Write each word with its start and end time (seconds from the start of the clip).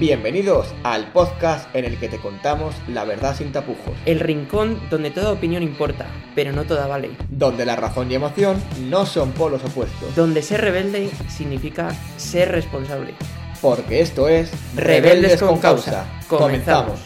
Bienvenidos 0.00 0.74
al 0.82 1.12
podcast 1.12 1.72
en 1.76 1.84
el 1.84 1.98
que 1.98 2.08
te 2.08 2.18
contamos 2.18 2.74
la 2.88 3.04
verdad 3.04 3.36
sin 3.36 3.52
tapujos, 3.52 3.94
El 4.06 4.18
rincón 4.18 4.80
donde 4.90 5.10
toda 5.10 5.30
opinión 5.32 5.62
importa, 5.62 6.06
pero 6.34 6.52
no 6.52 6.64
toda 6.64 6.86
vale. 6.86 7.10
donde 7.28 7.66
la 7.66 7.76
razón 7.76 8.10
y 8.10 8.14
emoción 8.14 8.56
no 8.88 9.04
son 9.04 9.32
polos 9.32 9.62
opuestos, 9.62 10.14
Donde 10.16 10.40
ser 10.42 10.62
rebelde 10.62 11.10
significa 11.28 11.94
ser 12.16 12.50
responsable. 12.50 13.12
porque 13.60 14.00
esto 14.00 14.26
es 14.28 14.50
Rebeldes 14.74 15.38
con 15.42 15.58
Causa. 15.58 16.06
Comenzamos. 16.28 16.98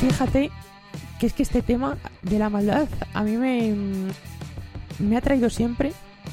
Fíjate 0.00 0.50
que 1.18 1.26
es 1.26 1.32
que 1.32 1.42
este 1.42 1.62
tema 1.62 1.96
de 2.20 2.38
la 2.38 2.50
maldad 2.50 2.88
a 3.14 3.22
mí 3.22 3.38
me, 3.38 3.74
me 4.98 5.16
ha 5.16 5.22
traído 5.22 5.48
siempre, 5.48 5.92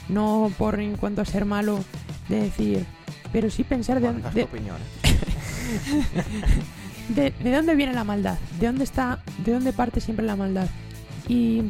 no 0.09 0.51
por 0.57 0.77
en 0.81 0.97
cuanto 0.97 1.21
a 1.21 1.25
ser 1.25 1.45
malo, 1.45 1.79
de 2.27 2.41
decir, 2.41 2.85
pero 3.31 3.49
sí 3.49 3.63
pensar 3.63 3.99
de, 3.99 4.11
de- 4.31 4.43
opinión. 4.43 4.77
de- 7.09 7.31
de 7.31 7.52
dónde 7.55 7.75
viene 7.75 7.93
la 7.93 8.03
maldad, 8.03 8.38
de 8.59 8.67
dónde 8.67 8.83
está, 8.83 9.19
de 9.45 9.53
dónde 9.53 9.73
parte 9.73 10.02
siempre 10.02 10.25
la 10.25 10.35
maldad. 10.35 10.67
Y 11.27 11.63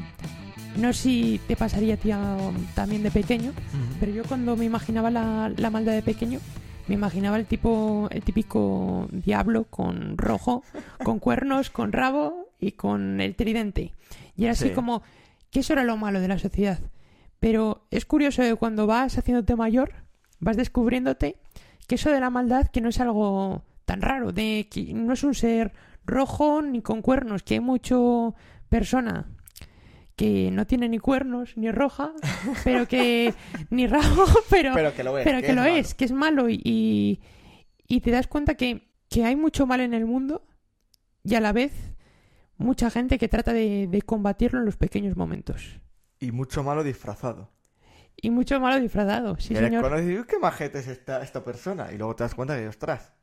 no 0.77 0.93
sé 0.93 1.01
si 1.01 1.41
te 1.47 1.55
pasaría 1.55 1.95
a 1.95 1.97
ti 1.97 2.11
um, 2.13 2.55
también 2.75 3.03
de 3.03 3.11
pequeño, 3.11 3.51
pero 3.99 4.11
yo 4.11 4.23
cuando 4.23 4.55
me 4.55 4.65
imaginaba 4.65 5.09
la, 5.09 5.51
la 5.55 5.69
maldad 5.69 5.93
de 5.93 6.01
pequeño, 6.01 6.39
me 6.87 6.95
imaginaba 6.95 7.37
el 7.37 7.45
tipo, 7.45 8.07
el 8.11 8.23
típico 8.23 9.07
diablo 9.11 9.65
con 9.65 10.17
rojo, 10.17 10.63
con 11.03 11.19
cuernos, 11.25 11.69
con 11.69 11.91
rabo 11.91 12.49
y 12.59 12.73
con 12.73 13.21
el 13.21 13.35
tridente. 13.35 13.93
Y 14.35 14.43
era 14.43 14.53
así 14.53 14.69
Sí. 14.69 14.73
como 14.73 15.01
que 15.51 15.59
eso 15.61 15.73
era 15.73 15.83
lo 15.83 15.97
malo 15.97 16.21
de 16.21 16.27
la 16.27 16.39
sociedad. 16.39 16.79
Pero 17.39 17.85
es 17.91 18.05
curioso 18.05 18.41
que 18.41 18.55
cuando 18.55 18.85
vas 18.87 19.17
haciéndote 19.17 19.55
mayor, 19.55 19.91
vas 20.39 20.57
descubriéndote 20.57 21.37
que 21.89 21.95
eso 21.95 22.11
de 22.11 22.19
la 22.19 22.29
maldad 22.29 22.67
que 22.67 22.81
no 22.81 22.89
es 22.89 22.99
algo 22.99 23.65
tan 23.85 24.01
raro, 24.01 24.31
de 24.31 24.67
que 24.69 24.93
no 24.93 25.13
es 25.13 25.23
un 25.23 25.33
ser 25.33 25.73
rojo 26.05 26.61
ni 26.61 26.83
con 26.83 27.01
cuernos, 27.01 27.41
que 27.41 27.55
hay 27.55 27.59
mucho 27.59 28.35
persona 28.69 29.25
que 30.15 30.51
no 30.51 30.67
tiene 30.67 30.87
ni 30.87 30.99
cuernos 30.99 31.57
ni 31.57 31.71
roja, 31.71 32.11
pero 32.63 32.87
que 32.87 33.33
ni 33.71 33.87
rabo, 33.87 34.25
pero, 34.51 34.73
Pero 34.75 34.93
que 34.93 35.03
lo 35.03 35.17
es. 35.17 35.23
pero 35.23 35.41
que, 35.41 35.53
lo 35.53 35.61
malo. 35.61 35.75
es, 35.75 35.95
que 35.95 36.05
es 36.05 36.11
malo 36.11 36.47
y, 36.47 36.61
y, 36.63 37.21
y 37.87 38.01
te 38.01 38.11
das 38.11 38.27
cuenta 38.27 38.53
que, 38.53 38.87
que 39.09 39.25
hay 39.25 39.35
mucho 39.35 39.65
mal 39.65 39.81
en 39.81 39.95
el 39.95 40.05
mundo 40.05 40.45
y 41.23 41.33
a 41.33 41.41
la 41.41 41.53
vez 41.53 41.73
mucha 42.57 42.91
gente 42.91 43.17
que 43.17 43.27
trata 43.27 43.51
de, 43.51 43.87
de 43.87 44.01
combatirlo 44.03 44.59
en 44.59 44.65
los 44.65 44.77
pequeños 44.77 45.17
momentos. 45.17 45.79
Y 46.19 46.31
mucho 46.31 46.63
malo 46.63 46.83
disfrazado. 46.83 47.49
Y 48.17 48.31
mucho 48.31 48.59
malo 48.59 48.79
disfrazado, 48.81 49.37
sí 49.37 49.55
eres 49.55 49.69
señor. 49.69 49.93
"Uy, 49.93 50.25
qué 50.27 50.39
majete 50.39 50.79
es 50.79 50.87
esta, 50.87 51.21
esta 51.21 51.43
persona. 51.43 51.91
Y 51.91 51.97
luego 51.97 52.15
te 52.15 52.23
das 52.23 52.35
cuenta 52.35 52.57
que, 52.57 52.67
ostras. 52.67 53.13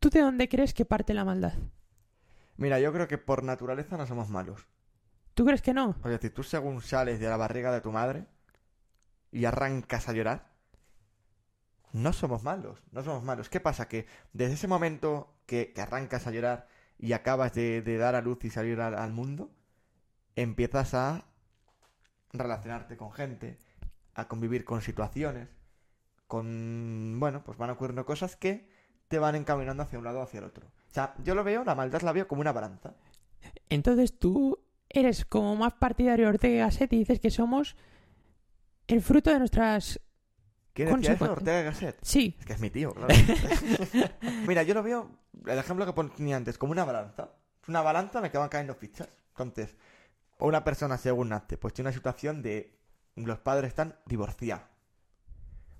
¿Tú 0.00 0.08
de 0.08 0.20
dónde 0.20 0.48
crees 0.48 0.72
que 0.72 0.84
parte 0.84 1.12
la 1.14 1.24
maldad? 1.24 1.54
Mira, 2.56 2.80
yo 2.80 2.92
creo 2.92 3.06
que 3.06 3.18
por 3.18 3.42
naturaleza 3.42 3.96
no 3.96 4.06
somos 4.06 4.30
malos. 4.30 4.66
¿Tú 5.34 5.44
crees 5.44 5.60
que 5.60 5.74
no? 5.74 5.94
Es 6.04 6.10
decir, 6.10 6.32
tú 6.32 6.42
según 6.42 6.80
sales 6.80 7.20
de 7.20 7.28
la 7.28 7.36
barriga 7.36 7.70
de 7.70 7.82
tu 7.82 7.92
madre 7.92 8.26
y 9.30 9.44
arrancas 9.44 10.08
a 10.08 10.12
llorar, 10.14 10.52
no 11.92 12.12
somos 12.14 12.42
malos, 12.42 12.82
no 12.92 13.02
somos 13.02 13.22
malos. 13.22 13.50
¿Qué 13.50 13.60
pasa? 13.60 13.88
Que 13.88 14.06
desde 14.32 14.54
ese 14.54 14.68
momento 14.68 15.34
que, 15.44 15.72
que 15.74 15.82
arrancas 15.82 16.26
a 16.26 16.30
llorar 16.30 16.68
y 16.98 17.12
acabas 17.12 17.52
de, 17.52 17.82
de 17.82 17.98
dar 17.98 18.14
a 18.14 18.22
luz 18.22 18.42
y 18.44 18.50
salir 18.50 18.80
al, 18.80 18.94
al 18.94 19.12
mundo, 19.12 19.50
empiezas 20.34 20.94
a 20.94 21.24
relacionarte 22.32 22.96
con 22.96 23.12
gente, 23.12 23.58
a 24.16 24.28
convivir 24.28 24.64
con 24.64 24.80
situaciones, 24.80 25.48
con... 26.26 27.16
Bueno, 27.20 27.44
pues 27.44 27.58
van 27.58 27.70
ocurriendo 27.70 28.04
cosas 28.06 28.34
que 28.34 28.68
te 29.08 29.18
van 29.18 29.36
encaminando 29.36 29.82
hacia 29.82 29.98
un 29.98 30.04
lado 30.04 30.20
o 30.20 30.22
hacia 30.22 30.38
el 30.38 30.44
otro. 30.44 30.66
O 30.66 30.94
sea, 30.94 31.14
yo 31.22 31.34
lo 31.34 31.44
veo, 31.44 31.64
la 31.64 31.74
maldad 31.74 32.00
la 32.00 32.12
veo 32.12 32.26
como 32.26 32.40
una 32.40 32.52
balanza. 32.52 32.94
Entonces 33.68 34.18
tú 34.18 34.58
eres 34.88 35.26
como 35.26 35.54
más 35.54 35.74
partidario 35.74 36.24
de 36.24 36.30
Ortega 36.30 36.54
y 36.54 36.58
Gasset 36.58 36.92
y 36.94 36.98
dices 36.98 37.20
que 37.20 37.30
somos 37.30 37.76
el 38.86 39.02
fruto 39.02 39.30
de 39.30 39.38
nuestras... 39.38 40.00
¿Quién 40.72 40.94
decía 40.96 41.12
eso? 41.12 41.32
Ortega 41.32 41.60
y 41.60 41.64
Gasset. 41.64 41.98
Sí, 42.00 42.36
Es 42.38 42.46
que 42.46 42.54
es 42.54 42.60
mi 42.60 42.70
tío, 42.70 42.94
claro. 42.94 43.14
Mira, 44.48 44.62
yo 44.62 44.72
lo 44.72 44.82
veo, 44.82 45.10
el 45.44 45.58
ejemplo 45.58 45.84
que 45.84 45.92
ponía 45.92 46.36
antes, 46.36 46.56
como 46.56 46.72
una 46.72 46.86
balanza. 46.86 47.32
Es 47.62 47.68
una 47.68 47.82
balanza, 47.82 48.22
me 48.22 48.28
acaban 48.28 48.48
cayendo 48.48 48.74
fichas. 48.74 49.08
Entonces, 49.28 49.76
una 50.38 50.64
persona 50.64 50.96
según 50.96 51.28
nace, 51.28 51.58
pues 51.58 51.74
tiene 51.74 51.88
una 51.88 51.94
situación 51.94 52.40
de 52.40 52.75
los 53.16 53.38
padres 53.38 53.68
están 53.68 53.96
divorciados. 54.06 54.64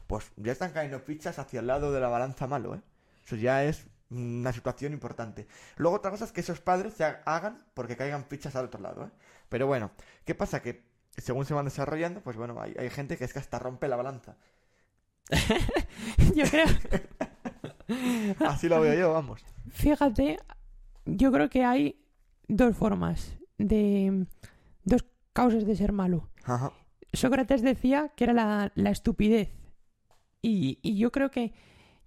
Pues 0.07 0.31
ya 0.37 0.53
están 0.53 0.73
cayendo 0.73 1.01
fichas 1.01 1.39
hacia 1.39 1.61
el 1.61 1.67
lado 1.67 1.93
de 1.93 2.01
la 2.01 2.09
balanza 2.09 2.47
malo, 2.47 2.75
¿eh? 2.75 2.81
Eso 3.25 3.37
ya 3.37 3.65
es 3.65 3.87
una 4.11 4.53
situación 4.53 4.93
importante. 4.93 5.49
Luego 5.77 5.97
otra 5.97 6.11
cosa 6.13 6.25
es 6.25 6.33
que 6.33 6.41
esos 6.41 6.61
padres 6.61 6.95
se 6.95 7.05
ha- 7.05 7.23
hagan 7.27 7.65
porque 7.75 7.97
caigan 7.97 8.25
fichas 8.25 8.55
al 8.55 8.67
otro 8.67 8.81
lado, 8.81 9.07
¿eh? 9.07 9.11
Pero 9.49 9.67
bueno, 9.67 9.91
¿qué 10.25 10.35
pasa? 10.35 10.63
Que 10.63 10.85
según 11.17 11.45
se 11.45 11.55
van 11.55 11.65
desarrollando, 11.65 12.21
pues 12.23 12.37
bueno, 12.37 12.61
hay, 12.61 12.75
hay 12.79 12.89
gente 12.91 13.17
que 13.17 13.25
es 13.25 13.33
que 13.33 13.39
hasta 13.41 13.59
rompe 13.59 13.89
la 13.89 13.97
balanza. 13.97 14.37
yo 16.35 16.45
creo... 16.49 16.67
Así 18.49 18.69
lo 18.69 18.81
veo 18.81 18.95
yo, 18.95 19.13
vamos. 19.13 19.45
Fíjate, 19.71 20.39
yo 21.05 21.33
creo 21.33 21.49
que 21.49 21.65
hay 21.65 22.01
dos 22.49 22.77
formas 22.77 23.37
de... 23.59 24.27
dos 24.85 25.05
causas 25.33 25.65
de 25.67 25.75
ser 25.77 25.93
malo. 25.93 26.29
Ajá. 26.45 26.73
Sócrates 27.17 27.63
decía 27.63 28.13
que 28.17 28.25
era 28.25 28.33
la, 28.33 28.73
la 28.75 28.91
estupidez. 28.91 29.51
Y, 30.43 30.79
y 30.83 30.97
yo 30.99 31.11
creo 31.11 31.31
que, 31.31 31.53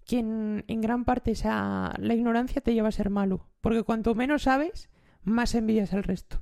que 0.06 0.20
en, 0.20 0.64
en 0.68 0.81
gran 0.81 1.06
parte 1.06 1.31
esa, 1.31 1.94
la 1.97 2.14
ignorancia 2.14 2.62
te 2.62 2.74
lleva 2.74 2.88
a 2.88 2.94
ser 2.94 3.09
malo. 3.09 3.47
Porque 3.62 3.84
cuanto 3.84 4.16
menos 4.16 4.44
sabes, 4.44 4.90
más 5.24 5.56
envidias 5.56 5.94
al 5.94 6.03
resto. 6.03 6.42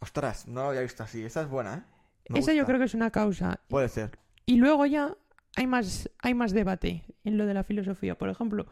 Ostras, 0.00 0.46
no 0.46 0.62
lo 0.62 0.68
había 0.68 0.82
visto 0.82 1.02
así. 1.02 1.24
Esa 1.24 1.42
es 1.42 1.48
buena, 1.48 1.74
¿eh? 1.74 1.82
Me 2.28 2.38
Esa 2.40 2.52
yo 2.52 2.66
creo 2.66 2.78
que 2.78 2.86
es 2.86 2.94
una 2.94 3.10
causa. 3.10 3.60
Puede 3.68 3.88
ser. 3.88 4.18
Y 4.46 4.56
luego 4.56 4.86
ya 4.86 5.16
hay 5.56 5.66
más, 5.66 6.10
hay 6.18 6.34
más 6.34 6.52
debate 6.52 7.04
en 7.24 7.38
lo 7.38 7.46
de 7.46 7.54
la 7.54 7.64
filosofía. 7.64 8.16
Por 8.16 8.28
ejemplo, 8.28 8.66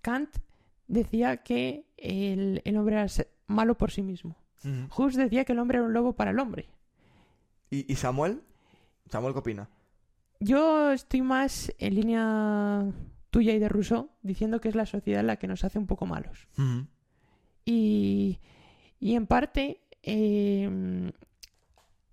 Kant 0.00 0.38
decía 0.86 1.38
que 1.38 1.86
el, 1.96 2.62
el 2.64 2.76
hombre 2.76 2.96
era 2.96 3.06
malo 3.46 3.76
por 3.76 3.90
sí 3.90 4.02
mismo. 4.02 4.36
Hus 4.96 5.14
decía 5.14 5.44
que 5.44 5.52
el 5.52 5.58
hombre 5.58 5.78
era 5.78 5.86
un 5.86 5.92
lobo 5.92 6.14
para 6.14 6.30
el 6.30 6.38
hombre. 6.38 6.70
¿Y, 7.70 7.90
y 7.92 7.96
Samuel? 7.96 8.42
¿Samuel 9.10 9.34
qué 9.34 9.40
opina? 9.40 9.68
Yo 10.40 10.92
estoy 10.92 11.22
más 11.22 11.72
en 11.78 11.94
línea 11.94 12.84
tuya 13.30 13.52
y 13.52 13.58
de 13.58 13.68
Rousseau 13.68 14.10
diciendo 14.22 14.60
que 14.60 14.68
es 14.68 14.74
la 14.74 14.86
sociedad 14.86 15.24
la 15.24 15.36
que 15.36 15.46
nos 15.46 15.64
hace 15.64 15.78
un 15.78 15.86
poco 15.86 16.06
malos. 16.06 16.48
Y, 17.64 18.38
y 19.00 19.14
en 19.14 19.26
parte 19.26 19.80
eh, 20.02 21.10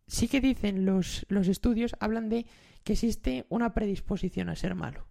sí 0.08 0.28
que 0.28 0.42
dicen 0.42 0.86
los, 0.86 1.26
los 1.30 1.48
estudios, 1.48 1.96
hablan 2.00 2.30
de 2.30 2.46
que 2.84 2.94
existe 2.94 3.46
una 3.50 3.74
predisposición 3.74 4.50
a 4.50 4.56
ser 4.56 4.76
malo. 4.76 5.08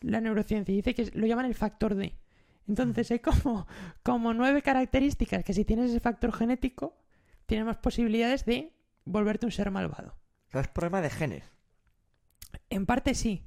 La 0.00 0.20
neurociencia 0.20 0.74
dice 0.74 0.94
que 0.94 1.10
lo 1.14 1.26
llaman 1.26 1.46
el 1.46 1.54
factor 1.54 1.94
D. 1.94 2.18
Entonces 2.66 3.10
hay 3.10 3.20
como, 3.20 3.66
como 4.02 4.34
nueve 4.34 4.62
características 4.62 5.44
que 5.44 5.52
si 5.52 5.64
tienes 5.64 5.90
ese 5.90 6.00
factor 6.00 6.32
genético, 6.32 6.96
tienes 7.46 7.66
más 7.66 7.76
posibilidades 7.76 8.44
de 8.44 8.72
volverte 9.04 9.46
un 9.46 9.52
ser 9.52 9.70
malvado. 9.70 10.16
O 10.48 10.50
sea, 10.50 10.60
es 10.60 10.68
problema 10.68 11.00
de 11.00 11.10
genes. 11.10 11.44
En 12.70 12.86
parte 12.86 13.14
sí, 13.14 13.46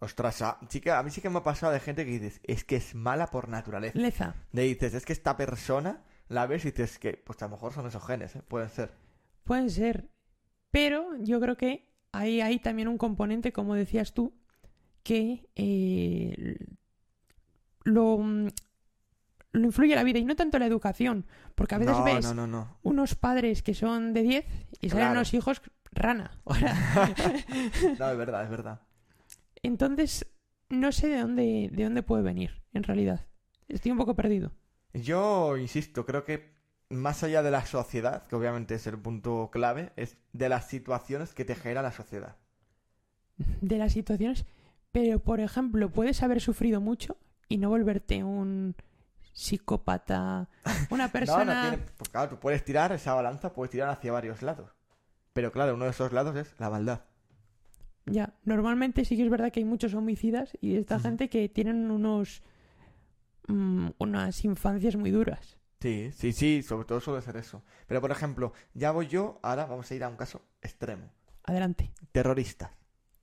Ostras, 0.00 0.42
a, 0.42 0.58
sí 0.68 0.80
que- 0.80 0.90
a 0.90 1.02
mí 1.02 1.10
sí 1.10 1.22
que 1.22 1.30
me 1.30 1.38
ha 1.38 1.42
pasado 1.44 1.72
de 1.72 1.80
gente 1.80 2.04
que 2.04 2.10
dices, 2.10 2.40
es 2.42 2.62
que 2.64 2.76
es 2.76 2.94
mala 2.94 3.28
por 3.28 3.48
naturaleza. 3.48 3.98
leza. 3.98 4.34
Le 4.52 4.62
dices, 4.62 4.92
es 4.92 5.06
que 5.06 5.14
esta 5.14 5.36
persona 5.36 6.02
la 6.28 6.46
ves 6.46 6.64
y 6.66 6.72
dices 6.72 6.98
que, 6.98 7.14
pues 7.14 7.40
a 7.42 7.46
lo 7.46 7.52
mejor 7.52 7.72
son 7.72 7.86
esos 7.86 8.04
genes, 8.04 8.36
¿eh? 8.36 8.42
Pueden 8.46 8.68
ser. 8.68 8.92
Pueden 9.44 9.70
ser. 9.70 10.10
Pero 10.70 11.16
yo 11.20 11.40
creo 11.40 11.56
que 11.56 11.88
ahí 12.12 12.40
hay 12.42 12.58
también 12.58 12.88
un 12.88 12.98
componente, 12.98 13.52
como 13.52 13.74
decías 13.74 14.12
tú, 14.12 14.36
que 15.02 15.48
eh, 15.54 16.56
lo, 17.84 18.18
mm, 18.18 18.48
lo 19.54 19.64
influye 19.66 19.94
la 19.94 20.02
vida 20.04 20.18
y 20.18 20.24
no 20.24 20.36
tanto 20.36 20.58
la 20.58 20.66
educación. 20.66 21.26
Porque 21.54 21.74
a 21.74 21.78
veces 21.78 21.96
no, 21.96 22.04
ves 22.04 22.24
no, 22.26 22.34
no, 22.34 22.46
no. 22.46 22.78
unos 22.82 23.14
padres 23.14 23.62
que 23.62 23.72
son 23.74 24.12
de 24.12 24.22
10 24.22 24.44
y 24.80 24.88
salen 24.90 25.04
Claro. 25.06 25.12
unos 25.12 25.32
hijos 25.34 25.62
rana. 25.92 26.38
No, 27.98 28.10
es 28.10 28.16
verdad, 28.18 28.44
es 28.44 28.50
verdad. 28.50 28.80
entonces, 29.62 30.26
no 30.68 30.92
sé 30.92 31.08
de 31.08 31.20
dónde, 31.20 31.70
de 31.72 31.84
dónde 31.84 32.02
puede 32.02 32.22
venir, 32.22 32.62
en 32.72 32.82
realidad. 32.82 33.26
Estoy 33.68 33.92
un 33.92 33.98
poco 33.98 34.14
perdido. 34.14 34.52
Yo 34.92 35.56
insisto, 35.56 36.04
creo 36.04 36.24
que 36.24 36.52
más 36.90 37.22
allá 37.22 37.42
de 37.42 37.50
la 37.50 37.64
sociedad, 37.66 38.26
que 38.26 38.36
obviamente 38.36 38.74
es 38.74 38.86
el 38.86 38.98
punto 38.98 39.50
clave, 39.52 39.92
es 39.96 40.16
de 40.32 40.48
las 40.48 40.66
situaciones 40.68 41.32
que 41.34 41.44
te 41.44 41.54
genera 41.54 41.82
la 41.82 41.92
sociedad. 41.92 42.36
De 43.60 43.78
las 43.78 43.92
situaciones. 43.92 44.44
Pero, 44.92 45.18
por 45.18 45.40
ejemplo, 45.40 45.90
puedes 45.90 46.22
haber 46.22 46.40
sufrido 46.40 46.80
mucho 46.80 47.16
y 47.48 47.58
no 47.58 47.68
volverte 47.70 48.22
un 48.22 48.76
psicópata, 49.34 50.48
una 50.88 51.08
persona... 51.08 51.44
No, 51.44 51.54
no 51.54 51.68
tiene. 51.68 51.84
Pues 51.98 52.08
claro, 52.08 52.30
tú 52.30 52.38
puedes 52.38 52.64
tirar 52.64 52.92
esa 52.92 53.12
balanza, 53.12 53.52
puedes 53.52 53.70
tirar 53.70 53.90
hacia 53.90 54.12
varios 54.12 54.40
lados. 54.40 54.70
Pero 55.34 55.52
claro, 55.52 55.74
uno 55.74 55.84
de 55.84 55.90
esos 55.90 56.12
lados 56.12 56.36
es 56.36 56.54
la 56.58 56.70
maldad. 56.70 57.00
Ya, 58.06 58.34
normalmente 58.44 59.04
sí 59.04 59.16
que 59.16 59.24
es 59.24 59.30
verdad 59.30 59.50
que 59.50 59.60
hay 59.60 59.64
muchos 59.64 59.94
homicidas 59.94 60.56
y 60.60 60.76
esta 60.76 61.00
gente 61.00 61.28
que 61.28 61.48
tienen 61.48 61.90
unos 61.90 62.42
mm, 63.48 63.88
unas 63.98 64.44
infancias 64.44 64.96
muy 64.96 65.10
duras. 65.10 65.58
Sí, 65.80 66.10
sí, 66.12 66.32
sí, 66.32 66.62
sobre 66.62 66.86
todo 66.86 67.00
suele 67.00 67.22
ser 67.22 67.36
eso. 67.36 67.62
Pero 67.86 68.00
por 68.00 68.10
ejemplo, 68.10 68.52
ya 68.74 68.90
voy 68.90 69.08
yo, 69.08 69.40
ahora 69.42 69.66
vamos 69.66 69.90
a 69.90 69.94
ir 69.94 70.04
a 70.04 70.08
un 70.08 70.16
caso 70.16 70.42
extremo. 70.62 71.10
Adelante. 71.42 71.92
Terroristas. 72.12 72.70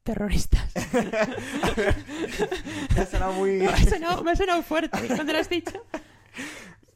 Terroristas. 0.04 0.72
Muy... 3.36 3.52
me, 3.60 3.68
ha 3.68 3.78
sonado, 3.78 4.24
me 4.24 4.32
ha 4.32 4.36
sonado 4.36 4.64
fuerte 4.64 4.98
cuando 5.08 5.34
lo 5.34 5.40
has 5.40 5.50
dicho. 5.50 5.86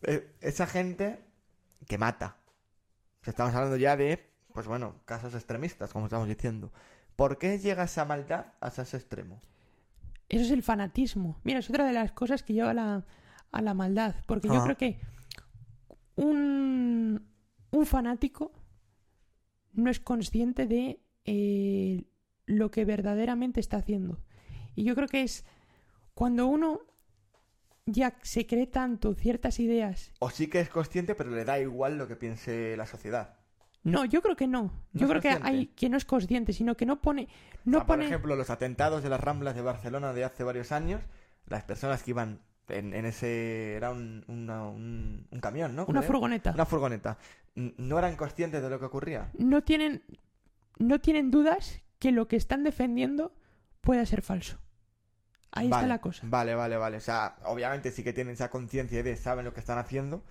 Eh, 0.07 0.35
Esa 0.39 0.67
gente 0.67 1.19
que 1.87 1.97
mata. 1.97 2.37
Estamos 3.25 3.55
hablando 3.55 3.75
ya 3.75 3.97
de, 3.97 4.23
pues 4.53 4.67
bueno, 4.67 4.93
casos 5.05 5.33
extremistas, 5.33 5.91
como 5.91 6.05
estamos 6.05 6.27
diciendo. 6.27 6.71
¿Por 7.15 7.39
qué 7.39 7.57
llega 7.57 7.85
esa 7.85 8.05
maldad 8.05 8.53
hasta 8.59 8.83
ese 8.83 8.97
extremo? 8.97 9.39
Eso 10.29 10.43
es 10.43 10.51
el 10.51 10.61
fanatismo. 10.61 11.39
Mira, 11.43 11.57
es 11.57 11.71
otra 11.71 11.85
de 11.85 11.93
las 11.93 12.11
cosas 12.11 12.43
que 12.43 12.53
lleva 12.53 12.69
a 12.69 12.73
la, 12.75 13.03
a 13.51 13.61
la 13.63 13.73
maldad. 13.73 14.13
Porque 14.27 14.47
yo 14.47 14.53
Ajá. 14.55 14.65
creo 14.65 14.77
que 14.77 14.99
un, 16.15 17.27
un 17.71 17.85
fanático 17.87 18.51
no 19.73 19.89
es 19.89 19.99
consciente 19.99 20.67
de 20.67 20.99
eh, 21.25 22.03
lo 22.45 22.71
que 22.71 22.85
verdaderamente 22.85 23.59
está 23.59 23.77
haciendo. 23.77 24.19
Y 24.75 24.83
yo 24.83 24.95
creo 24.95 25.07
que 25.07 25.23
es 25.23 25.45
cuando 26.13 26.47
uno 26.47 26.81
ya 27.85 28.15
se 28.23 28.47
cree 28.47 28.67
tanto 28.67 29.13
ciertas 29.13 29.59
ideas. 29.59 30.11
O 30.19 30.29
sí 30.29 30.47
que 30.47 30.59
es 30.59 30.69
consciente, 30.69 31.15
pero 31.15 31.29
le 31.29 31.45
da 31.45 31.59
igual 31.59 31.97
lo 31.97 32.07
que 32.07 32.15
piense 32.15 32.75
la 32.77 32.85
sociedad. 32.85 33.35
No, 33.83 34.03
yo 34.05 34.21
creo 34.23 34.35
que 34.35 34.47
no. 34.47 34.63
¿No 34.93 35.01
Yo 35.01 35.07
creo 35.07 35.21
que 35.21 35.29
hay 35.43 35.67
quien 35.75 35.91
no 35.91 35.97
es 35.97 36.05
consciente, 36.05 36.53
sino 36.53 36.75
que 36.75 36.87
no 36.87 37.01
pone. 37.01 37.27
O 37.65 37.69
No 37.69 37.77
por 37.79 37.87
pone. 37.97 38.05
ejemplo, 38.05 38.35
los 38.35 38.49
atentados 38.49 39.03
de 39.03 39.09
las 39.09 39.19
Ramblas 39.19 39.53
de 39.55 39.61
Barcelona 39.61 40.11
de 40.13 40.23
hace 40.23 40.43
varios 40.43 40.71
años, 40.71 41.01
las 41.45 41.63
personas 41.63 42.01
que 42.01 42.09
iban 42.11 42.39
en, 42.69 42.95
en 42.95 43.05
ese... 43.05 43.75
Era 43.75 43.91
un, 43.91 44.25
una- 44.27 44.67
un, 44.67 45.27
un 45.29 45.39
camión, 45.39 45.75
¿no? 45.75 45.85
una 45.85 46.01
furgoneta. 46.01 46.51
Una 46.55 46.65
furgoneta. 46.65 47.19
¿No 47.53 47.99
eran 47.99 48.15
conscientes 48.15 48.63
de 48.63 48.69
lo 48.71 48.79
que 48.79 48.85
ocurría? 48.85 49.29
no 49.37 49.63
tienen 49.63 50.01
no 50.79 50.99
tienen 50.99 51.29
dudas 51.31 51.79
que 52.05 52.11
lo 52.11 52.27
que 52.27 52.35
están 52.35 52.63
defendiendo 52.63 53.33
pueda 53.81 54.05
ser 54.05 54.21
falso. 54.21 54.59
Ahí 55.49 55.65
está 55.65 55.87
la 55.87 56.01
cosa. 56.01 56.21
Vale, 56.29 56.53
vale, 56.53 56.77
vale. 56.77 56.97
O 56.97 57.01
sea, 57.01 57.37
obviamente 57.45 57.89
sí 57.89 58.03
que 58.03 58.13
tienen 58.13 58.33
esa 58.33 58.51
conciencia 58.51 59.01
de 59.01 59.15
saben 59.15 59.43
lo 59.43 59.55
que 59.55 59.59
están 59.59 59.79
haciendo, 59.79 60.23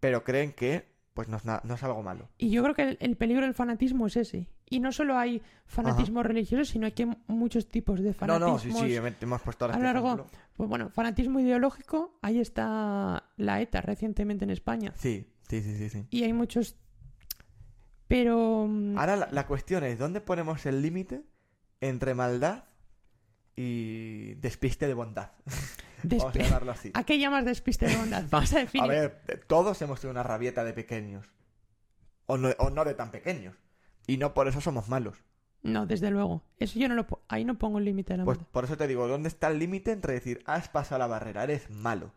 pero 0.00 0.24
creen 0.24 0.52
que 0.52 0.90
pues 1.14 1.28
no 1.28 1.36
es, 1.36 1.44
no 1.44 1.74
es 1.74 1.82
algo 1.84 2.02
malo. 2.02 2.28
Y 2.36 2.50
yo 2.50 2.64
creo 2.64 2.74
que 2.74 2.82
el, 2.82 2.98
el 3.00 3.16
peligro 3.16 3.44
del 3.44 3.54
fanatismo 3.54 4.08
es 4.08 4.16
ese. 4.16 4.48
Y 4.68 4.80
no 4.80 4.90
solo 4.90 5.16
hay 5.18 5.40
fanatismo 5.66 6.24
religioso, 6.24 6.64
sino 6.64 6.92
que 6.92 7.04
hay 7.04 7.10
muchos 7.28 7.68
tipos 7.68 8.00
de 8.00 8.08
No, 8.08 8.14
fanatismos. 8.14 8.64
no, 8.64 8.80
sí, 8.80 8.88
sí, 8.88 8.96
hemos- 9.22 9.42
puesto 9.42 9.66
ahora 9.66 9.76
a 9.76 9.78
este 9.78 9.86
lo 9.86 9.92
largo. 10.02 10.26
Pues 10.56 10.68
bueno, 10.68 10.90
fanatismo 10.90 11.38
ideológico, 11.38 12.18
ahí 12.22 12.40
está 12.40 13.22
la 13.36 13.60
ETA 13.60 13.82
recientemente 13.82 14.44
en 14.44 14.50
España. 14.50 14.92
Sí, 14.96 15.28
sí, 15.48 15.62
sí, 15.62 15.76
sí, 15.76 15.90
sí. 15.90 16.06
Y 16.10 16.24
hay 16.24 16.32
muchos. 16.32 16.76
Pero. 18.10 18.66
mm, 18.68 18.98
Ahora 18.98 19.14
la, 19.16 19.28
la 19.30 19.46
cuestión 19.46 19.84
es, 19.84 19.96
¿dónde 19.96 20.20
ponemos 20.20 20.66
el 20.66 20.82
límite 20.82 21.22
entre 21.80 22.12
maldad 22.14 22.64
y 23.54 24.34
despiste 24.34 24.88
de 24.88 24.94
bondad? 24.94 25.30
Vamos 26.02 26.34
a 26.34 26.38
llamarlo 26.38 26.72
así. 26.72 26.90
¿A 26.94 27.04
qué 27.04 27.18
llamas 27.20 27.44
despiste 27.44 27.86
de 27.86 27.94
bondad? 27.96 28.24
Vamos 28.30 28.52
a 28.52 28.58
definir. 28.58 28.84
A 28.84 28.88
ver, 28.88 29.22
todos 29.46 29.80
hemos 29.80 30.00
tenido 30.00 30.10
una 30.10 30.24
rabieta 30.24 30.64
de 30.64 30.72
pequeños. 30.72 31.30
O 32.26 32.36
no, 32.36 32.48
o 32.58 32.70
no 32.70 32.84
de 32.84 32.94
tan 32.94 33.12
pequeños. 33.12 33.54
Y 34.08 34.16
no 34.16 34.34
por 34.34 34.48
eso 34.48 34.60
somos 34.60 34.88
malos. 34.88 35.16
No, 35.62 35.86
desde 35.86 36.10
luego. 36.10 36.42
Eso 36.58 36.80
yo 36.80 36.88
no 36.88 36.96
lo. 36.96 37.06
Ahí 37.28 37.44
no 37.44 37.58
pongo 37.58 37.78
el 37.78 37.84
límite 37.84 38.16
Pues 38.16 38.38
maldad. 38.38 38.46
por 38.50 38.64
eso 38.64 38.76
te 38.76 38.88
digo, 38.88 39.06
¿dónde 39.06 39.28
está 39.28 39.46
el 39.48 39.60
límite 39.60 39.92
entre 39.92 40.14
decir, 40.14 40.42
has 40.46 40.68
pasado 40.68 40.98
la 40.98 41.06
barrera, 41.06 41.44
eres 41.44 41.70
malo? 41.70 42.10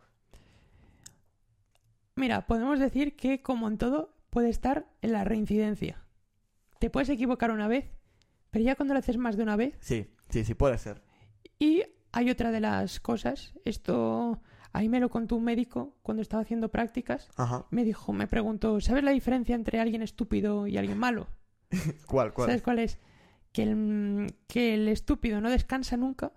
Mira, 2.16 2.48
podemos 2.48 2.80
decir 2.80 3.16
que, 3.16 3.44
como 3.44 3.68
en 3.68 3.78
todo, 3.78 4.13
puede 4.33 4.50
estar 4.50 4.88
en 5.03 5.12
la 5.12 5.24
reincidencia. 5.24 6.03
Te 6.80 6.89
puedes 6.89 7.07
equivocar 7.09 7.51
una 7.51 7.68
vez, 7.68 7.85
pero 8.50 8.65
ya 8.65 8.75
cuando 8.75 8.95
lo 8.95 9.00
haces 9.00 9.15
más 9.15 9.38
de 9.38 9.44
una 9.44 9.56
vez. 9.56 9.77
Sí, 9.80 10.07
sí, 10.30 10.44
sí 10.44 10.56
puede 10.56 10.80
ser. 10.80 11.03
Y 11.59 11.83
hay 12.12 12.31
otra 12.31 12.50
de 12.50 12.59
las 12.59 13.00
cosas, 13.00 13.53
esto 13.63 14.41
ahí 14.71 14.89
me 14.89 15.00
lo 15.00 15.09
contó 15.12 15.35
un 15.35 15.44
médico 15.44 15.95
cuando 16.01 16.24
estaba 16.24 16.41
haciendo 16.41 16.69
prácticas. 16.69 17.30
Ajá. 17.35 17.68
Me 17.69 17.83
dijo, 17.83 18.12
me 18.12 18.25
preguntó, 18.25 18.81
¿sabes 18.81 19.03
la 19.03 19.12
diferencia 19.12 19.53
entre 19.53 19.80
alguien 19.80 20.01
estúpido 20.01 20.65
y 20.65 20.77
alguien 20.77 20.97
malo? 20.97 21.27
¿Cuál, 22.07 22.33
cuál? 22.33 22.47
¿Sabes 22.47 22.63
cuál 22.63 22.80
es? 22.80 22.97
Que 23.51 23.62
el, 23.62 24.35
que 24.47 24.74
el 24.74 24.88
estúpido 24.88 25.41
no 25.41 25.51
descansa 25.51 25.95
nunca, 25.95 26.31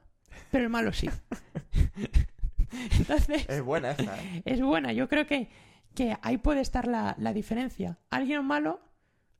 pero 0.50 0.64
el 0.64 0.70
malo 0.70 0.92
sí. 0.92 1.08
Entonces, 2.98 3.46
Es 3.48 3.62
buena 3.62 3.92
esa, 3.92 4.22
¿eh? 4.22 4.42
es 4.44 4.60
buena. 4.60 4.92
Yo 4.92 5.08
creo 5.08 5.26
que, 5.26 5.48
que 5.96 6.16
ahí 6.22 6.38
puede 6.38 6.60
estar 6.60 6.86
la, 6.86 7.16
la 7.18 7.32
diferencia. 7.32 7.98
Alguien 8.10 8.44
malo 8.44 8.80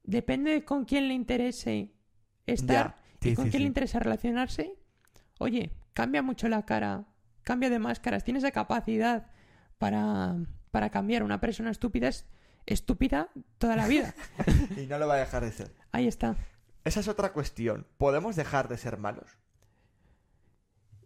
depende 0.02 0.50
de 0.50 0.64
con 0.64 0.84
quién 0.84 1.06
le 1.06 1.14
interese 1.14 1.92
estar 2.46 2.96
Ya, 2.96 2.96
sí, 3.20 3.30
y 3.30 3.34
con 3.34 3.44
sí, 3.44 3.50
quién 3.50 3.60
sí. 3.60 3.64
le 3.64 3.68
interesa 3.68 4.00
relacionarse. 4.00 4.74
Oye, 5.38 5.70
cambia 5.92 6.22
mucho 6.22 6.48
la 6.48 6.64
cara, 6.64 7.04
cambia 7.42 7.70
de 7.70 7.78
máscaras. 7.78 8.24
Tienes 8.24 8.42
esa 8.42 8.50
capacidad 8.50 9.30
para, 9.78 10.34
para 10.72 10.90
cambiar. 10.90 11.22
Una 11.22 11.40
persona 11.40 11.70
estúpida 11.70 12.08
es 12.08 12.26
estúpida 12.66 13.28
toda 13.58 13.76
la 13.76 13.86
vida. 13.86 14.14
Y 14.76 14.86
no 14.86 14.98
lo 14.98 15.06
va 15.06 15.14
a 15.14 15.18
dejar 15.18 15.44
de 15.44 15.52
ser. 15.52 15.70
Ahí 15.92 16.08
está. 16.08 16.36
Esa 16.84 17.00
es 17.00 17.08
otra 17.08 17.32
cuestión. 17.32 17.86
¿Podemos 17.98 18.34
dejar 18.36 18.68
de 18.68 18.76
ser 18.76 18.96
malos? 18.98 19.38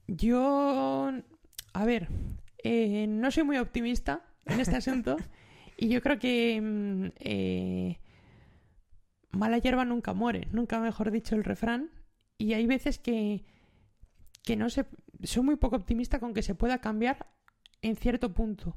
Yo, 0.07 1.11
a 1.73 1.85
ver, 1.85 2.09
eh, 2.65 3.07
no 3.09 3.31
soy 3.31 3.45
muy 3.45 3.59
optimista 3.59 4.23
en 4.47 4.61
este 4.61 4.77
asunto 4.77 5.17
y 5.81 5.89
yo 5.89 6.03
creo 6.03 6.19
que 6.19 6.61
mm, 6.61 7.07
eh, 7.21 7.99
mala 9.31 9.57
hierba 9.57 9.87
nunca 9.87 10.13
muere, 10.13 10.47
nunca 10.53 10.79
mejor 10.79 11.11
dicho 11.11 11.35
el 11.35 11.43
refrán. 11.43 11.91
Y 12.37 12.53
hay 12.53 12.67
veces 12.67 12.99
que, 12.99 13.47
que 14.45 14.57
no 14.57 14.69
se... 14.69 14.85
Soy 15.23 15.43
muy 15.43 15.57
poco 15.57 15.77
optimista 15.77 16.21
con 16.21 16.35
que 16.35 16.43
se 16.43 16.55
pueda 16.55 16.83
cambiar 16.83 17.29
en 17.81 17.97
cierto 17.97 18.35
punto. 18.35 18.77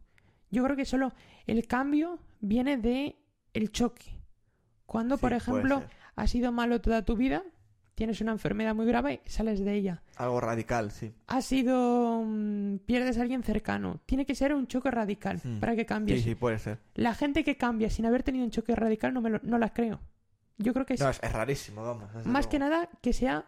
Yo 0.49 0.63
creo 0.63 0.77
que 0.77 0.85
solo 0.85 1.13
el 1.45 1.67
cambio 1.67 2.19
viene 2.39 2.77
de 2.77 3.17
el 3.53 3.73
choque. 3.73 4.21
Cuando, 4.85 5.17
Sí, 5.17 5.21
por 5.21 5.33
ejemplo, 5.33 5.83
has 6.15 6.31
sido 6.31 6.53
malo 6.53 6.79
toda 6.79 7.03
tu 7.03 7.17
vida, 7.17 7.43
tienes 7.95 8.21
una 8.21 8.31
enfermedad 8.31 8.73
muy 8.75 8.85
grave 8.85 9.21
y 9.25 9.29
sales 9.29 9.59
de 9.63 9.73
ella 9.73 10.01
Algo 10.17 10.41
radical, 10.41 10.91
sí. 10.91 11.13
ha 11.27 11.41
sido 11.41 12.23
mm, 12.25 12.77
pierdes 12.85 13.17
a 13.17 13.21
alguien 13.21 13.43
cercano. 13.43 13.99
Tiene 14.05 14.25
que 14.25 14.35
ser 14.35 14.53
un 14.53 14.67
choque 14.67 14.89
radical 14.91 15.39
Hmm. 15.43 15.59
para 15.59 15.75
que 15.75 15.85
cambies. 15.85 16.21
Sí, 16.23 16.29
sí, 16.29 16.35
puede 16.35 16.59
ser. 16.59 16.79
La 16.95 17.13
gente 17.13 17.43
que 17.43 17.57
cambia 17.57 17.89
sin 17.89 18.05
haber 18.05 18.23
tenido 18.23 18.45
un 18.45 18.51
choque 18.51 18.75
radical 18.75 19.13
no 19.13 19.21
me 19.21 19.29
lo, 19.29 19.39
no 19.43 19.57
la 19.57 19.73
creo. 19.73 19.99
Yo 20.57 20.73
creo 20.73 20.85
que 20.85 20.93
es 20.95 20.99
No, 21.01 21.09
es, 21.09 21.19
es 21.23 21.31
rarísimo, 21.33 21.83
vamos. 21.83 22.25
más 22.25 22.47
que 22.47 22.59
nada 22.59 22.89
que 23.01 23.13
sea 23.13 23.45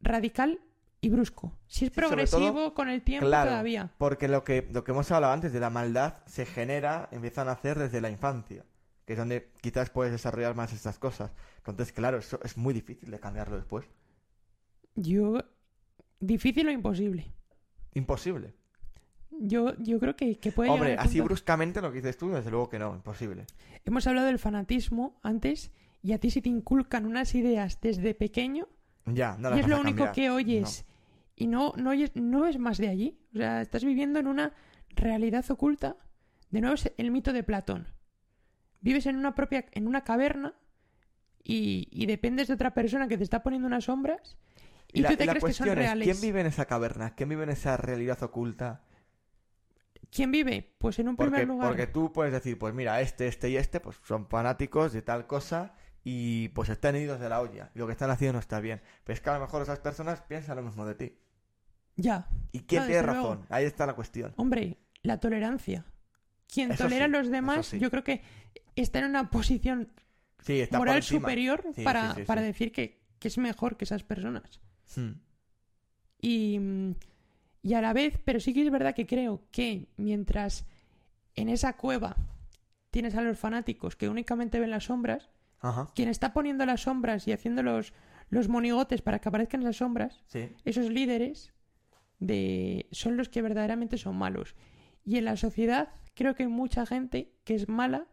radical 0.00 0.60
y 1.00 1.08
brusco. 1.08 1.56
Si 1.66 1.86
es 1.86 1.90
Sí, 1.92 1.94
progresivo 1.96 2.52
todo, 2.52 2.74
con 2.74 2.88
el 2.88 3.02
tiempo 3.02 3.26
Claro, 3.26 3.50
todavía. 3.50 3.90
porque 3.98 4.28
lo 4.28 4.44
que, 4.44 4.68
lo 4.70 4.84
que 4.84 4.92
hemos 4.92 5.10
hablado 5.10 5.32
antes 5.32 5.52
de 5.52 5.60
la 5.60 5.70
maldad 5.70 6.14
se 6.26 6.44
genera, 6.44 7.08
empiezan 7.12 7.48
a 7.48 7.52
hacer 7.52 7.78
desde 7.78 8.00
la 8.00 8.10
infancia, 8.10 8.64
que 9.10 9.14
es 9.14 9.18
donde 9.18 9.50
quizás 9.60 9.90
puedes 9.90 10.12
desarrollar 10.12 10.54
más 10.54 10.72
estas 10.72 11.00
cosas. 11.00 11.32
Entonces, 11.56 11.92
claro, 11.92 12.18
eso 12.18 12.38
es 12.44 12.56
muy 12.56 12.72
difícil 12.72 13.10
de 13.10 13.18
cambiarlo 13.18 13.56
después. 13.56 13.84
Yo 14.94 15.42
difícil 16.20 16.68
o 16.68 16.70
imposible. 16.70 17.32
Imposible. 17.94 18.54
Yo, 19.32 19.76
yo 19.78 19.98
creo 19.98 20.14
que, 20.14 20.38
que 20.38 20.52
puede 20.52 20.70
Hombre, 20.70 20.94
así 20.96 21.14
punto- 21.18 21.24
bruscamente 21.24 21.80
lo 21.82 21.90
que 21.90 21.96
dices 21.96 22.18
tú, 22.18 22.30
desde 22.30 22.52
luego 22.52 22.68
que 22.68 22.78
no, 22.78 22.94
imposible. 22.94 23.46
Hemos 23.84 24.06
hablado 24.06 24.28
del 24.28 24.38
fanatismo 24.38 25.18
antes 25.24 25.72
y 26.04 26.12
a 26.12 26.18
ti 26.18 26.30
si 26.30 26.40
te 26.40 26.48
inculcan 26.48 27.04
unas 27.04 27.34
ideas 27.34 27.80
desde 27.80 28.14
pequeño 28.14 28.68
Ya, 29.06 29.36
no 29.38 29.48
y 29.48 29.50
las 29.50 29.58
es 29.58 29.66
vas 29.66 29.70
lo 29.70 29.80
único 29.80 30.12
que 30.12 30.30
oyes 30.30 30.84
y 31.34 31.48
no, 31.48 31.72
no, 31.76 31.90
oyes, 31.90 32.12
no 32.14 32.46
es 32.46 32.60
más 32.60 32.78
de 32.78 32.86
allí. 32.86 33.18
O 33.34 33.38
sea, 33.38 33.60
estás 33.60 33.82
viviendo 33.84 34.20
en 34.20 34.28
una 34.28 34.52
realidad 34.90 35.44
oculta. 35.50 35.96
De 36.52 36.60
nuevo 36.60 36.76
es 36.76 36.92
el 36.96 37.10
mito 37.10 37.32
de 37.32 37.42
Platón. 37.42 37.88
Vives 38.80 39.06
en 39.06 39.16
una 39.16 39.34
propia, 39.34 39.66
en 39.72 39.86
una 39.86 40.02
caverna 40.04 40.54
y, 41.44 41.88
y 41.90 42.06
dependes 42.06 42.48
de 42.48 42.54
otra 42.54 42.72
persona 42.74 43.08
que 43.08 43.18
te 43.18 43.24
está 43.24 43.42
poniendo 43.42 43.66
unas 43.66 43.84
sombras 43.84 44.36
y, 44.92 45.00
la, 45.02 45.10
tú 45.10 45.16
te 45.16 45.26
la 45.26 45.32
crees 45.32 45.44
que 45.44 45.52
son 45.52 45.68
es, 45.68 45.74
reales. 45.74 46.04
¿quién 46.08 46.20
vive 46.20 46.40
en 46.40 46.46
esa 46.46 46.64
caverna? 46.66 47.14
¿Quién 47.14 47.28
vive 47.28 47.44
en 47.44 47.50
esa 47.50 47.76
realidad 47.76 48.22
oculta? 48.22 48.82
¿Quién 50.10 50.32
vive? 50.32 50.74
Pues 50.78 50.98
en 50.98 51.08
un 51.08 51.16
Porque, 51.16 51.30
primer 51.30 51.48
lugar. 51.48 51.68
porque 51.68 51.86
tú 51.86 52.12
puedes 52.12 52.32
decir, 52.32 52.58
pues 52.58 52.74
mira, 52.74 53.00
este, 53.00 53.28
este 53.28 53.48
y 53.50 53.56
este, 53.56 53.78
pues 53.80 53.96
son 54.04 54.26
fanáticos 54.26 54.92
de 54.92 55.02
tal 55.02 55.26
cosa 55.26 55.74
y 56.02 56.48
pues 56.48 56.68
están 56.68 56.96
idos 56.96 57.20
de 57.20 57.28
la 57.28 57.40
olla. 57.40 57.70
Y 57.74 57.78
lo 57.78 57.86
que 57.86 57.92
están 57.92 58.10
haciendo 58.10 58.34
no 58.34 58.38
está 58.40 58.58
bien. 58.60 58.80
Pero 59.04 59.14
es 59.14 59.20
que 59.20 59.30
a 59.30 59.34
lo 59.34 59.40
mejor 59.40 59.62
esas 59.62 59.78
personas 59.78 60.22
piensan 60.22 60.56
lo 60.56 60.62
mismo 60.62 60.84
de 60.84 60.94
ti. 60.96 61.18
Ya. 61.96 62.26
¿Y 62.50 62.60
quién 62.60 62.82
No, 62.82 62.86
tiene 62.88 63.02
razón? 63.02 63.22
luego. 63.22 63.46
Ahí 63.50 63.66
está 63.66 63.86
la 63.86 63.94
cuestión. 63.94 64.32
Hombre, 64.36 64.78
la 65.02 65.20
tolerancia. 65.20 65.84
Quien 66.52 66.72
Eso 66.72 66.84
tolera 66.84 67.06
sí, 67.06 67.14
a 67.14 67.18
los 67.18 67.30
demás, 67.30 67.66
sí. 67.66 67.78
yo 67.78 67.90
creo 67.90 68.02
que 68.02 68.22
está 68.80 68.98
en 69.00 69.06
una 69.06 69.30
posición 69.30 69.88
Sí, 70.40 70.60
está 70.60 70.78
por 70.78 70.86
moral 70.88 71.02
superior 71.02 71.64
Sí, 71.74 71.82
para, 71.84 72.14
sí, 72.14 72.22
para 72.24 72.40
decir 72.42 72.72
que, 72.72 73.00
que 73.18 73.28
es 73.28 73.36
mejor 73.38 73.76
que 73.76 73.84
esas 73.84 74.02
personas. 74.02 74.60
Hmm. 74.96 75.12
Y, 76.20 76.58
mm, 76.58 76.94
y 77.62 77.74
a 77.74 77.80
la 77.80 77.92
vez, 77.92 78.18
pero 78.24 78.40
sí 78.40 78.52
que 78.54 78.62
es 78.64 78.70
verdad 78.70 78.94
que 78.94 79.06
creo 79.06 79.42
que 79.50 79.88
mientras 79.96 80.66
en 81.36 81.48
esa 81.48 81.76
cueva 81.76 82.16
tienes 82.90 83.14
a 83.14 83.22
los 83.22 83.38
fanáticos 83.38 83.96
que 83.96 84.08
únicamente 84.08 84.58
ven 84.60 84.70
las 84.70 84.84
sombras, 84.84 85.28
Ajá. 85.60 85.88
quien 85.94 86.08
está 86.08 86.32
poniendo 86.32 86.64
las 86.66 86.82
sombras 86.82 87.28
y 87.28 87.32
haciendo 87.32 87.62
los, 87.62 87.92
los 88.30 88.48
monigotes 88.48 89.02
para 89.02 89.18
que 89.20 89.28
aparezcan 89.28 89.60
esas 89.62 89.76
sombras, 89.76 90.22
Sí. 90.26 90.48
esos 90.64 90.90
líderes 90.90 91.52
de 92.18 92.86
son 92.92 93.16
los 93.16 93.28
que 93.28 93.42
verdaderamente 93.42 93.96
son 93.98 94.16
malos. 94.16 94.54
Y 95.04 95.16
en 95.18 95.24
la 95.26 95.36
sociedad 95.36 95.88
creo 96.14 96.34
que 96.34 96.42
hay 96.44 96.48
mucha 96.48 96.84
gente 96.86 97.32
que 97.44 97.54
es 97.54 97.68
mala 97.68 98.06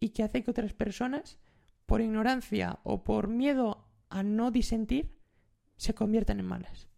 y 0.00 0.10
que 0.10 0.22
hace 0.22 0.42
que 0.42 0.50
otras 0.50 0.72
personas, 0.72 1.38
por 1.86 2.00
ignorancia 2.00 2.78
o 2.82 3.04
por 3.04 3.28
miedo 3.28 3.86
a 4.10 4.22
no 4.22 4.50
disentir, 4.50 5.18
se 5.76 5.94
conviertan 5.94 6.40
en 6.40 6.46
malas. 6.46 6.88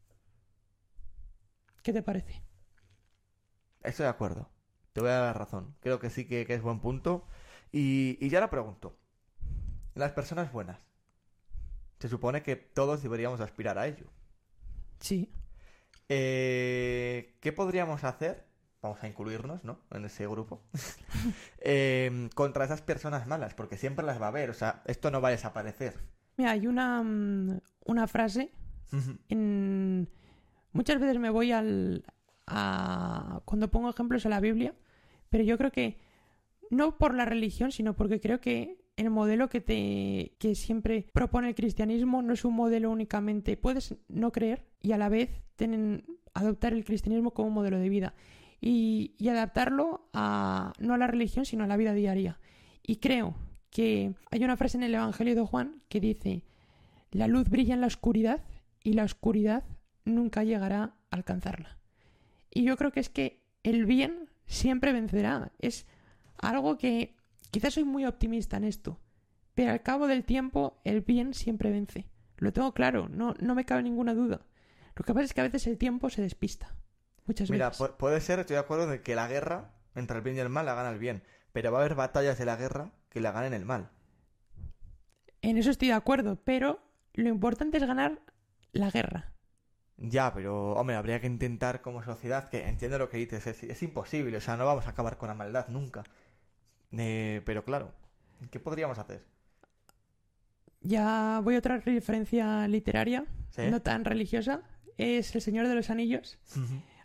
¿Qué 1.82 1.92
te 1.92 2.02
parece? 2.02 2.42
Estoy 3.82 4.04
de 4.04 4.10
acuerdo. 4.10 4.50
Te 4.92 5.00
voy 5.00 5.10
a 5.10 5.18
dar 5.20 5.38
razón. 5.38 5.74
Creo 5.80 5.98
que 5.98 6.10
sí 6.10 6.26
que, 6.26 6.46
que 6.46 6.54
es 6.54 6.62
buen 6.62 6.80
punto. 6.80 7.26
Y, 7.72 8.18
y 8.20 8.28
ya 8.28 8.40
la 8.40 8.50
pregunto. 8.50 8.98
Las 9.94 10.12
personas 10.12 10.52
buenas. 10.52 10.86
Se 11.98 12.08
supone 12.08 12.42
que 12.42 12.56
todos 12.56 13.02
deberíamos 13.02 13.40
aspirar 13.40 13.78
a 13.78 13.86
ello. 13.86 14.06
Sí. 14.98 15.32
Eh, 16.08 17.36
¿Qué 17.40 17.52
podríamos 17.52 18.04
hacer? 18.04 18.49
Vamos 18.82 19.02
a 19.02 19.08
incluirnos, 19.08 19.62
¿no? 19.64 19.78
En 19.90 20.04
ese 20.04 20.26
grupo. 20.26 20.62
Eh, 21.62 22.30
contra 22.34 22.64
esas 22.64 22.80
personas 22.80 23.26
malas, 23.26 23.52
porque 23.52 23.76
siempre 23.76 24.04
las 24.04 24.18
va 24.18 24.26
a 24.26 24.28
haber. 24.30 24.48
O 24.48 24.54
sea, 24.54 24.82
esto 24.86 25.10
no 25.10 25.20
va 25.20 25.28
a 25.28 25.32
desaparecer. 25.32 25.98
Mira, 26.38 26.52
hay 26.52 26.66
una, 26.66 27.02
mm, 27.02 27.60
una 27.84 28.08
frase 28.08 28.50
en... 29.28 30.08
Muchas 30.72 30.98
veces 30.98 31.18
me 31.18 31.28
voy 31.28 31.52
al... 31.52 32.04
A... 32.46 33.42
Cuando 33.44 33.70
pongo 33.70 33.90
ejemplos 33.90 34.24
a 34.24 34.30
la 34.30 34.40
Biblia, 34.40 34.74
pero 35.28 35.44
yo 35.44 35.58
creo 35.58 35.70
que 35.70 35.98
no 36.70 36.96
por 36.96 37.14
la 37.14 37.26
religión, 37.26 37.72
sino 37.72 37.94
porque 37.94 38.20
creo 38.20 38.40
que 38.40 38.78
el 38.96 39.10
modelo 39.10 39.48
que 39.48 39.60
te 39.60 40.36
que 40.38 40.54
siempre 40.54 41.06
propone 41.12 41.48
el 41.48 41.54
cristianismo 41.54 42.22
no 42.22 42.32
es 42.34 42.44
un 42.44 42.54
modelo 42.54 42.90
únicamente 42.90 43.56
puedes 43.56 43.96
no 44.08 44.30
creer 44.30 44.66
y 44.82 44.92
a 44.92 44.98
la 44.98 45.08
vez 45.08 45.30
tienen, 45.56 46.04
adoptar 46.34 46.74
el 46.74 46.84
cristianismo 46.84 47.32
como 47.32 47.48
un 47.48 47.54
modelo 47.54 47.78
de 47.78 47.88
vida 47.88 48.14
y, 48.60 49.14
adaptarlo 49.28 50.08
a 50.12 50.72
no 50.78 50.94
a 50.94 50.98
la 50.98 51.06
religión 51.06 51.44
sino 51.44 51.64
a 51.64 51.66
la 51.66 51.76
vida 51.76 51.94
diaria 51.94 52.38
y 52.82 52.96
creo 52.96 53.34
que 53.70 54.14
hay 54.30 54.44
una 54.44 54.56
frase 54.56 54.76
en 54.76 54.82
el 54.82 54.94
Evangelio 54.94 55.34
de 55.34 55.46
Juan 55.46 55.82
que 55.88 56.00
dice 56.00 56.44
la 57.10 57.28
luz 57.28 57.48
brilla 57.48 57.74
en 57.74 57.80
la 57.80 57.86
oscuridad 57.86 58.42
y 58.82 58.94
la 58.94 59.04
oscuridad 59.04 59.64
nunca 60.04 60.44
llegará 60.44 60.82
a 60.82 60.94
alcanzarla 61.10 61.78
y 62.50 62.64
yo 62.64 62.76
creo 62.76 62.92
que 62.92 63.00
es 63.00 63.08
que 63.08 63.42
el 63.62 63.86
bien 63.86 64.30
siempre 64.46 64.92
vencerá 64.92 65.52
es 65.58 65.86
algo 66.38 66.78
que 66.78 67.14
quizás 67.50 67.74
soy 67.74 67.84
muy 67.84 68.04
optimista 68.04 68.56
en 68.56 68.64
esto, 68.64 68.98
pero 69.54 69.72
al 69.72 69.82
cabo 69.82 70.06
del 70.06 70.24
tiempo 70.24 70.80
el 70.84 71.00
bien 71.00 71.34
siempre 71.34 71.70
vence. 71.70 72.06
Lo 72.38 72.52
tengo 72.52 72.72
claro, 72.72 73.08
no, 73.08 73.34
no 73.40 73.54
me 73.54 73.64
cabe 73.64 73.82
ninguna 73.82 74.14
duda. 74.14 74.46
Lo 74.96 75.04
que 75.04 75.12
pasa 75.12 75.24
es 75.24 75.34
que 75.34 75.40
a 75.40 75.44
veces 75.44 75.66
el 75.66 75.78
tiempo 75.78 76.10
se 76.10 76.22
despista. 76.22 76.74
Muchas 77.30 77.48
Mira, 77.48 77.68
veces. 77.68 77.90
puede 77.96 78.20
ser, 78.20 78.40
estoy 78.40 78.54
de 78.54 78.60
acuerdo, 78.60 78.88
de 78.88 79.02
que 79.02 79.14
la 79.14 79.28
guerra 79.28 79.70
entre 79.94 80.16
el 80.16 80.22
bien 80.24 80.34
y 80.34 80.40
el 80.40 80.48
mal 80.48 80.66
la 80.66 80.74
gana 80.74 80.90
el 80.90 80.98
bien. 80.98 81.22
Pero 81.52 81.70
va 81.70 81.78
a 81.78 81.80
haber 81.82 81.94
batallas 81.94 82.36
de 82.38 82.44
la 82.44 82.56
guerra 82.56 82.90
que 83.08 83.20
la 83.20 83.30
ganen 83.30 83.54
el 83.54 83.64
mal. 83.64 83.88
En 85.42 85.56
eso 85.56 85.70
estoy 85.70 85.88
de 85.88 85.94
acuerdo, 85.94 86.40
pero 86.42 86.80
lo 87.14 87.28
importante 87.28 87.76
es 87.76 87.84
ganar 87.86 88.18
la 88.72 88.90
guerra. 88.90 89.32
Ya, 89.96 90.34
pero, 90.34 90.72
hombre, 90.72 90.96
habría 90.96 91.20
que 91.20 91.28
intentar 91.28 91.82
como 91.82 92.02
sociedad, 92.02 92.48
que 92.48 92.66
entiendo 92.66 92.98
lo 92.98 93.08
que 93.08 93.18
dices, 93.18 93.46
es, 93.46 93.62
es 93.62 93.82
imposible, 93.84 94.36
o 94.36 94.40
sea, 94.40 94.56
no 94.56 94.66
vamos 94.66 94.88
a 94.88 94.90
acabar 94.90 95.16
con 95.16 95.28
la 95.28 95.34
maldad 95.34 95.68
nunca. 95.68 96.02
Eh, 96.90 97.42
pero 97.44 97.64
claro, 97.64 97.92
¿qué 98.50 98.58
podríamos 98.58 98.98
hacer? 98.98 99.24
Ya 100.80 101.40
voy 101.44 101.54
a 101.54 101.58
otra 101.58 101.78
referencia 101.78 102.66
literaria, 102.66 103.24
¿Sí? 103.50 103.62
no 103.70 103.82
tan 103.82 104.04
religiosa, 104.04 104.62
es 104.98 105.34
El 105.34 105.42
Señor 105.42 105.68
de 105.68 105.74
los 105.76 105.90
Anillos. 105.90 106.38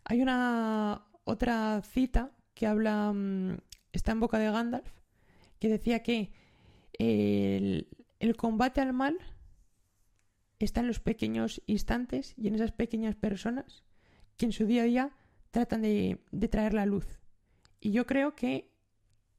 Hay 0.05 0.21
una 0.21 1.07
otra 1.23 1.81
cita 1.81 2.31
que 2.53 2.67
habla, 2.67 3.11
mm, 3.11 3.57
está 3.91 4.11
en 4.11 4.19
boca 4.19 4.39
de 4.39 4.51
Gandalf, 4.51 4.91
que 5.59 5.67
decía 5.67 6.03
que 6.03 6.31
el, 6.93 7.89
el 8.19 8.35
combate 8.35 8.81
al 8.81 8.93
mal 8.93 9.17
está 10.59 10.79
en 10.79 10.87
los 10.87 10.99
pequeños 10.99 11.61
instantes 11.65 12.33
y 12.37 12.47
en 12.47 12.55
esas 12.55 12.71
pequeñas 12.71 13.15
personas 13.15 13.83
que 14.37 14.45
en 14.45 14.51
su 14.51 14.65
día 14.65 14.83
a 14.83 14.85
día 14.85 15.11
tratan 15.51 15.81
de, 15.81 16.23
de 16.31 16.47
traer 16.47 16.73
la 16.73 16.85
luz. 16.85 17.19
Y 17.81 17.91
yo 17.91 18.05
creo 18.05 18.35
que 18.35 18.71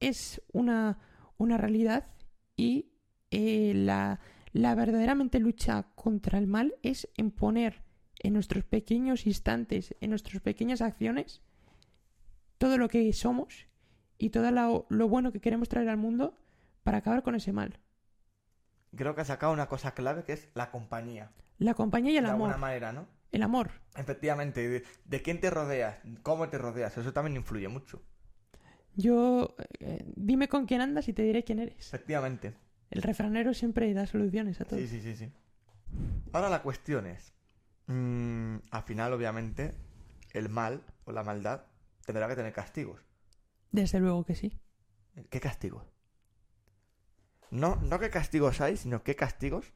es 0.01 0.43
una, 0.53 0.99
una 1.39 1.57
realidad 1.57 2.09
y 2.57 2.91
eh, 3.31 3.73
la, 3.75 4.21
la 4.53 4.75
verdaderamente 4.75 5.39
lucha 5.39 5.85
contra 5.95 6.39
el 6.39 6.47
mal 6.47 6.75
es 6.83 7.09
en 7.17 7.31
poner 7.31 7.86
en 8.21 8.33
nuestros 8.33 8.65
pequeños 8.65 9.27
instantes, 9.27 9.95
en 10.01 10.11
nuestras 10.11 10.43
pequeñas 10.43 10.81
acciones, 10.81 11.43
todo 12.59 12.79
lo 12.79 12.89
que 12.89 13.13
somos 13.13 13.67
y 14.19 14.31
todo 14.31 14.51
lo, 14.51 14.87
lo 14.89 15.09
bueno 15.09 15.33
que 15.33 15.41
queremos 15.41 15.69
traer 15.69 15.89
al 15.89 15.97
mundo 15.99 16.37
para 16.83 16.99
acabar 16.99 17.23
con 17.23 17.35
ese 17.35 17.53
mal. 17.53 17.79
Creo 18.95 19.15
que 19.15 19.21
has 19.21 19.27
sacado 19.27 19.53
una 19.53 19.69
cosa 19.69 19.93
clave 19.93 20.25
que 20.25 20.33
es 20.33 20.49
la 20.55 20.71
compañía. 20.71 21.33
La 21.59 21.75
compañía 21.75 22.13
y 22.13 22.17
el 22.17 22.25
de 22.25 22.31
alguna 22.31 22.55
amor. 22.55 22.61
manera, 22.61 22.93
¿no? 22.93 23.09
El 23.33 23.43
amor. 23.43 23.71
Efectivamente, 23.97 24.67
de, 24.69 24.85
de 25.05 25.23
quién 25.23 25.41
te 25.41 25.51
rodeas, 25.51 25.99
cómo 26.23 26.49
te 26.49 26.59
rodeas, 26.59 26.97
eso 26.97 27.13
también 27.13 27.37
influye 27.37 27.69
mucho. 27.69 28.03
Yo, 28.95 29.55
eh, 29.81 30.05
dime 30.17 30.49
con 30.49 30.65
quién 30.65 30.81
andas 30.81 31.09
y 31.09 31.13
te 31.13 31.23
diré 31.23 31.45
quién 31.45 31.59
eres. 31.59 31.77
Efectivamente. 31.93 32.55
El 32.91 33.03
refranero 33.03 33.53
siempre 33.53 33.93
da 33.93 34.07
soluciones 34.07 34.61
a 34.61 34.65
todo. 34.65 34.79
Sí, 34.79 34.87
sí, 34.87 35.01
sí, 35.03 35.15
sí. 35.17 35.31
Ahora 36.33 36.49
la 36.49 36.63
cuestión 36.63 37.07
es, 37.07 37.35
mm, 37.87 38.57
al 38.71 38.83
final, 38.83 39.13
obviamente, 39.13 39.75
el 40.33 40.49
mal 40.49 40.85
o 41.05 41.13
la 41.13 41.23
maldad 41.23 41.67
tendrá 42.05 42.29
que 42.29 42.37
tener 42.37 42.53
castigos. 42.53 43.01
Desde 43.73 44.01
luego 44.01 44.25
que 44.25 44.35
sí. 44.35 44.59
¿Qué 45.31 45.41
castigos? 45.41 45.85
No, 47.51 47.77
no 47.77 47.99
qué 47.99 48.11
castigos 48.11 48.61
hay, 48.61 48.77
sino 48.77 49.03
qué 49.03 49.17
castigos 49.17 49.73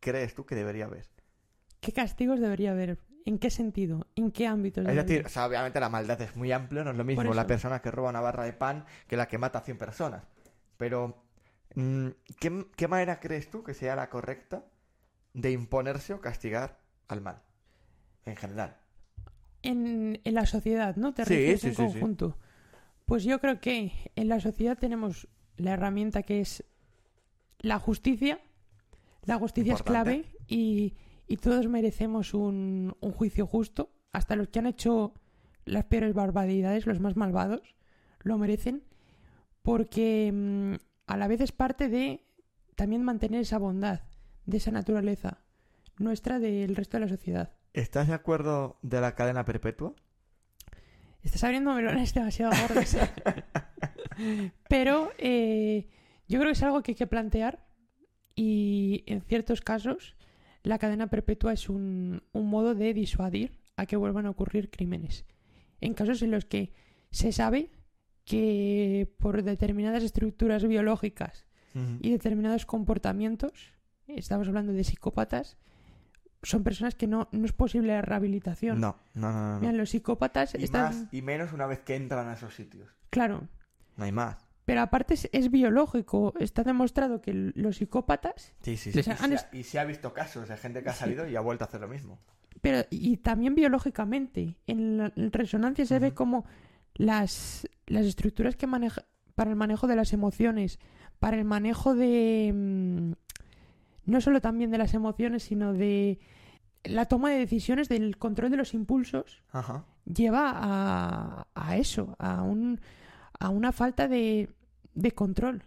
crees 0.00 0.34
tú 0.34 0.46
que 0.46 0.54
debería 0.54 0.86
haber. 0.86 1.08
¿Qué 1.80 1.92
castigos 1.92 2.40
debería 2.40 2.72
haber? 2.72 2.98
¿En 3.24 3.38
qué 3.38 3.50
sentido? 3.50 4.06
¿En 4.14 4.30
qué 4.30 4.46
ámbitos? 4.46 4.86
Es 4.86 4.94
decir, 4.94 5.26
o 5.26 5.28
sea, 5.28 5.46
obviamente 5.46 5.80
la 5.80 5.88
maldad 5.88 6.20
es 6.20 6.36
muy 6.36 6.52
amplio, 6.52 6.84
no 6.84 6.92
es 6.92 6.96
lo 6.96 7.04
mismo 7.04 7.34
la 7.34 7.46
persona 7.46 7.80
que 7.82 7.90
roba 7.90 8.10
una 8.10 8.20
barra 8.20 8.44
de 8.44 8.52
pan 8.52 8.86
que 9.08 9.16
la 9.16 9.26
que 9.26 9.38
mata 9.38 9.58
a 9.58 9.62
100 9.62 9.78
personas. 9.78 10.24
Pero, 10.76 11.24
mm, 11.74 12.08
¿qué, 12.38 12.66
qué 12.76 12.88
manera 12.88 13.18
crees 13.18 13.50
tú 13.50 13.64
que 13.64 13.74
sea 13.74 13.96
la 13.96 14.10
correcta 14.10 14.64
de 15.34 15.50
imponerse 15.50 16.14
o 16.14 16.20
castigar 16.20 16.78
al 17.08 17.20
mal? 17.20 17.42
En 18.24 18.36
general. 18.36 18.76
en, 19.62 20.20
en 20.24 20.34
la 20.34 20.46
sociedad, 20.46 20.96
¿no? 20.96 21.12
Te 21.14 21.24
Sí, 21.24 21.34
refieres 21.34 21.60
sí, 21.60 21.66
en 21.68 21.74
sí, 21.74 21.82
conjunto. 21.82 22.38
Pues 23.04 23.24
yo 23.24 23.40
creo 23.40 23.60
que 23.60 23.92
en 24.16 24.28
la 24.28 24.40
sociedad 24.40 24.78
tenemos 24.78 25.28
la 25.56 25.72
herramienta 25.72 26.22
que 26.22 26.40
es 26.40 26.64
la 27.60 27.78
justicia. 27.78 28.40
La 29.24 29.38
justicia 29.38 29.74
es 29.74 29.82
clave 29.82 30.26
y, 30.46 30.94
y 31.26 31.36
todos 31.38 31.66
merecemos 31.68 32.34
un, 32.34 32.96
un 33.00 33.12
juicio 33.12 33.46
justo. 33.46 33.92
Hasta 34.12 34.36
los 34.36 34.48
que 34.48 34.58
han 34.60 34.66
hecho 34.66 35.14
las 35.64 35.84
peores 35.84 36.14
barbaridades, 36.14 36.86
los 36.86 37.00
más 37.00 37.16
malvados, 37.16 37.74
lo 38.20 38.38
merecen. 38.38 38.84
Porque 39.62 40.30
mm, 40.32 40.74
a 41.06 41.16
la 41.16 41.26
vez 41.28 41.40
es 41.40 41.52
parte 41.52 41.88
de 41.88 42.24
también 42.76 43.02
mantener 43.02 43.40
esa 43.40 43.58
bondad, 43.58 44.02
de 44.44 44.58
esa 44.58 44.70
naturaleza 44.70 45.42
nuestra 45.98 46.38
del 46.38 46.76
resto 46.76 46.96
de 46.96 47.00
la 47.00 47.08
sociedad. 47.08 47.52
¿Estás 47.72 48.08
de 48.08 48.14
acuerdo 48.14 48.78
de 48.82 49.00
la 49.00 49.14
cadena 49.14 49.44
perpetua? 49.44 49.94
Estás 51.22 51.44
abriendo 51.44 51.72
melones 51.74 52.14
demasiado 52.14 52.52
gordos. 52.62 52.96
Pero 54.68 55.10
eh, 55.18 55.88
yo 56.28 56.38
creo 56.38 56.50
que 56.50 56.56
es 56.56 56.62
algo 56.62 56.82
que 56.82 56.92
hay 56.92 56.96
que 56.96 57.06
plantear 57.06 57.66
y 58.34 59.04
en 59.06 59.22
ciertos 59.22 59.60
casos 59.60 60.16
la 60.62 60.78
cadena 60.78 61.08
perpetua 61.08 61.52
es 61.52 61.68
un, 61.68 62.22
un 62.32 62.48
modo 62.48 62.74
de 62.74 62.94
disuadir 62.94 63.58
a 63.76 63.86
que 63.86 63.96
vuelvan 63.96 64.26
a 64.26 64.30
ocurrir 64.30 64.70
crímenes. 64.70 65.24
En 65.80 65.94
casos 65.94 66.22
en 66.22 66.30
los 66.30 66.44
que 66.44 66.72
se 67.10 67.32
sabe 67.32 67.70
que 68.24 69.08
por 69.18 69.42
determinadas 69.42 70.02
estructuras 70.02 70.66
biológicas 70.66 71.46
y 72.00 72.10
determinados 72.10 72.64
comportamientos, 72.64 73.74
estamos 74.06 74.48
hablando 74.48 74.72
de 74.72 74.82
psicópatas, 74.82 75.58
son 76.46 76.62
personas 76.62 76.94
que 76.94 77.08
no, 77.08 77.28
no 77.32 77.44
es 77.44 77.52
posible 77.52 77.88
la 77.88 78.02
rehabilitación. 78.02 78.80
No, 78.80 78.96
no, 79.14 79.32
no. 79.32 79.60
Mira, 79.60 79.72
los 79.72 79.90
psicópatas 79.90 80.54
Y, 80.54 80.62
están... 80.62 80.84
más, 80.84 81.08
y 81.10 81.20
menos 81.20 81.52
una 81.52 81.66
vez 81.66 81.80
que 81.80 81.96
entran 81.96 82.28
a 82.28 82.34
esos 82.34 82.54
sitios. 82.54 82.88
Claro, 83.10 83.48
No 83.96 84.04
hay 84.04 84.12
más. 84.12 84.36
Pero 84.64 84.80
aparte 84.80 85.14
es, 85.14 85.28
es 85.32 85.50
biológico. 85.50 86.34
Está 86.38 86.62
demostrado 86.62 87.20
que 87.20 87.32
los 87.32 87.76
psicópatas 87.76 88.54
Sí, 88.62 88.76
sí, 88.76 88.92
sí. 88.92 89.00
Y, 89.04 89.10
han 89.10 89.30
se 89.30 89.36
ha, 89.36 89.48
y 89.52 89.62
se 89.64 89.78
ha 89.78 89.84
visto 89.84 90.12
casos 90.12 90.48
de 90.48 90.56
gente 90.56 90.82
que 90.82 90.88
ha 90.88 90.94
salido 90.94 91.28
y 91.28 91.34
ha 91.34 91.40
vuelto 91.40 91.64
a 91.64 91.66
hacer 91.66 91.80
lo 91.80 91.88
mismo. 91.88 92.20
Pero, 92.60 92.86
y 92.90 93.16
también 93.16 93.54
biológicamente. 93.54 94.56
En 94.66 94.98
la 94.98 95.12
resonancia 95.16 95.84
se 95.84 95.98
ve 95.98 96.14
como 96.14 96.46
las, 96.94 97.68
las 97.86 98.06
estructuras 98.06 98.56
que 98.56 98.66
maneja 98.66 99.04
para 99.34 99.50
el 99.50 99.56
manejo 99.56 99.86
de 99.86 99.96
las 99.96 100.12
emociones, 100.12 100.78
para 101.18 101.36
el 101.36 101.44
manejo 101.44 101.94
de. 101.94 102.52
mm, 102.54 103.12
no 104.04 104.20
solo 104.20 104.40
también 104.40 104.70
de 104.70 104.78
las 104.78 104.94
emociones, 104.94 105.42
sino 105.42 105.72
de 105.72 106.18
la 106.88 107.06
toma 107.06 107.30
de 107.30 107.38
decisiones, 107.38 107.88
del 107.88 108.16
control 108.18 108.50
de 108.50 108.56
los 108.56 108.74
impulsos, 108.74 109.42
Ajá. 109.52 109.84
lleva 110.04 110.52
a, 110.54 111.46
a 111.54 111.76
eso, 111.76 112.16
a, 112.18 112.42
un, 112.42 112.80
a 113.38 113.48
una 113.50 113.72
falta 113.72 114.08
de, 114.08 114.48
de 114.94 115.10
control, 115.12 115.64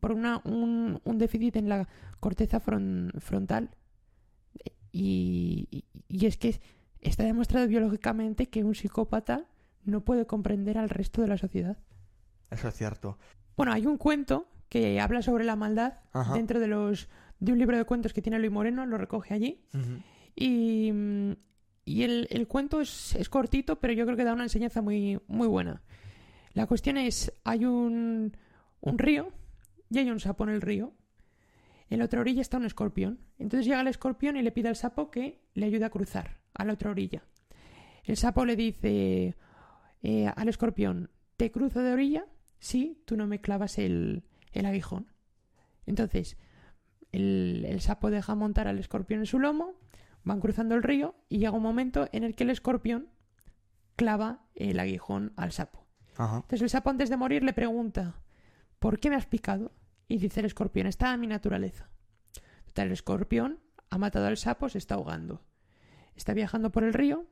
por 0.00 0.12
una, 0.12 0.40
un, 0.44 1.00
un 1.04 1.18
déficit 1.18 1.56
en 1.56 1.68
la 1.68 1.88
corteza 2.20 2.60
fron- 2.60 3.12
frontal. 3.20 3.70
Y, 4.92 5.66
y- 5.70 5.84
y 6.08 6.26
es 6.26 6.36
que 6.36 6.60
está 7.00 7.24
demostrado 7.24 7.66
biológicamente 7.66 8.46
que 8.46 8.62
un 8.64 8.74
psicópata 8.74 9.44
no 9.84 10.02
puede 10.02 10.26
comprender 10.26 10.78
al 10.78 10.88
resto 10.88 11.20
de 11.22 11.28
la 11.28 11.36
sociedad. 11.38 11.76
Eso 12.50 12.68
es 12.68 12.74
cierto. 12.74 13.18
Bueno, 13.56 13.72
hay 13.72 13.86
un 13.86 13.98
cuento 13.98 14.46
que 14.68 15.00
habla 15.00 15.22
sobre 15.22 15.44
la 15.44 15.56
maldad 15.56 15.94
Ajá. 16.12 16.34
dentro 16.34 16.60
de 16.60 16.68
los 16.68 17.08
de 17.40 17.52
un 17.52 17.58
libro 17.58 17.76
de 17.76 17.84
cuentos 17.84 18.12
que 18.12 18.22
tiene 18.22 18.38
Luis 18.38 18.52
Moreno, 18.52 18.86
lo 18.86 18.96
recoge 18.96 19.34
allí. 19.34 19.60
Y, 20.34 20.90
mm, 20.92 21.32
y 21.84 22.02
el, 22.02 22.46
cuento 22.48 22.80
es, 22.80 23.28
cortito, 23.28 23.78
pero 23.78 23.92
yo 23.92 24.04
creo 24.06 24.16
que 24.16 24.24
da 24.24 24.32
una 24.32 24.44
enseñanza 24.44 24.80
muy, 24.80 25.20
muy 25.26 25.46
buena. 25.46 25.82
La 26.54 26.66
cuestión 26.66 26.96
es, 26.96 27.32
hay 27.44 27.66
un, 27.66 28.36
un 28.80 28.98
río 28.98 29.32
y 29.90 29.98
hay 29.98 30.10
un 30.10 30.20
sapo 30.20 30.44
en 30.44 30.50
el 30.50 30.62
río. 30.62 30.94
En 31.90 31.98
la 31.98 32.06
otra 32.06 32.20
orilla 32.20 32.40
está 32.40 32.56
un 32.56 32.64
escorpión. 32.64 33.20
Entonces 33.38 33.66
llega 33.66 33.82
el 33.82 33.88
escorpión 33.88 34.36
y 34.36 34.42
le 34.42 34.50
pide 34.50 34.68
al 34.68 34.76
sapo 34.76 35.10
que 35.10 35.42
le 35.52 35.66
ayude 35.66 35.84
a 35.84 35.90
cruzar 35.90 36.40
a 36.54 36.64
la 36.64 36.72
otra 36.72 36.90
orilla. 36.90 37.22
El 38.04 38.16
sapo 38.16 38.46
le 38.46 38.56
dice 38.56 39.36
eh, 40.02 40.32
al 40.34 40.48
escorpión, 40.48 41.10
¿te 41.36 41.50
cruzo 41.50 41.80
de 41.80 41.92
orilla? 41.92 42.26
Sí, 42.60 43.02
tú 43.04 43.16
no 43.16 43.26
me 43.26 43.42
clavas 43.42 43.78
el, 43.78 44.24
el 44.52 44.64
aguijón. 44.64 45.12
Entonces, 45.86 46.38
el 47.12 47.76
sapo 47.80 48.10
deja 48.10 48.34
montar 48.34 48.66
al 48.66 48.78
escorpión 48.78 49.20
en 49.20 49.26
su 49.26 49.38
lomo, 49.38 49.74
van 50.24 50.40
cruzando 50.40 50.74
el 50.74 50.82
río 50.82 51.14
y 51.28 51.38
llega 51.38 51.52
un 51.52 51.62
momento 51.62 52.08
en 52.12 52.24
el 52.24 52.34
que 52.34 52.44
el 52.44 52.50
escorpión 52.50 53.08
clava 53.96 54.46
el 54.54 54.78
aguijón 54.80 55.32
al 55.36 55.52
sapo. 55.52 55.86
Ajá. 56.16 56.36
Entonces 56.36 56.62
el 56.62 56.70
sapo 56.70 56.90
antes 56.90 57.10
de 57.10 57.16
morir 57.16 57.42
le 57.42 57.52
pregunta, 57.52 58.20
¿por 58.78 58.98
qué 58.98 59.10
me 59.10 59.16
has 59.16 59.26
picado? 59.26 59.72
Y 60.08 60.18
dice 60.18 60.40
el 60.40 60.46
escorpión, 60.46 60.86
está 60.86 61.12
a 61.12 61.16
mi 61.16 61.26
naturaleza. 61.26 61.88
Total, 62.66 62.86
el 62.88 62.92
escorpión 62.92 63.60
ha 63.90 63.98
matado 63.98 64.26
al 64.26 64.36
sapo, 64.36 64.68
se 64.68 64.78
está 64.78 64.96
ahogando. 64.96 65.42
Está 66.14 66.34
viajando 66.34 66.70
por 66.70 66.84
el 66.84 66.92
río 66.92 67.26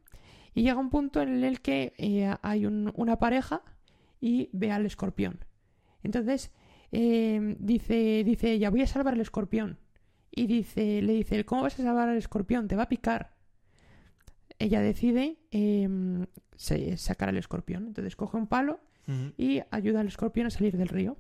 y 0.54 0.62
llega 0.62 0.78
un 0.80 0.90
punto 0.90 1.20
en 1.22 1.42
el 1.44 1.60
que 1.60 1.94
eh, 1.98 2.34
hay 2.42 2.66
un- 2.66 2.92
una 2.96 3.18
pareja 3.18 3.62
y 4.20 4.50
ve 4.52 4.70
al 4.72 4.86
escorpión. 4.86 5.44
Entonces 6.02 6.52
eh, 6.92 7.56
dice, 7.58 8.22
dice 8.24 8.52
ella, 8.52 8.70
voy 8.70 8.82
a 8.82 8.86
salvar 8.86 9.14
al 9.14 9.20
escorpión. 9.20 9.78
Y 10.34 10.46
dice, 10.46 11.02
le 11.02 11.12
dice, 11.12 11.44
¿cómo 11.44 11.62
vas 11.62 11.78
a 11.78 11.82
salvar 11.82 12.08
al 12.08 12.16
escorpión? 12.16 12.66
Te 12.66 12.74
va 12.74 12.84
a 12.84 12.88
picar. 12.88 13.36
Ella 14.58 14.80
decide 14.80 15.38
eh, 15.50 15.88
se- 16.56 16.96
sacar 16.96 17.28
al 17.28 17.36
escorpión. 17.36 17.86
Entonces 17.86 18.16
coge 18.16 18.36
un 18.38 18.46
palo 18.46 18.80
y 19.36 19.60
ayuda 19.70 20.00
al 20.00 20.06
escorpión 20.06 20.46
a 20.46 20.50
salir 20.50 20.76
del 20.76 20.88
río. 20.88 21.18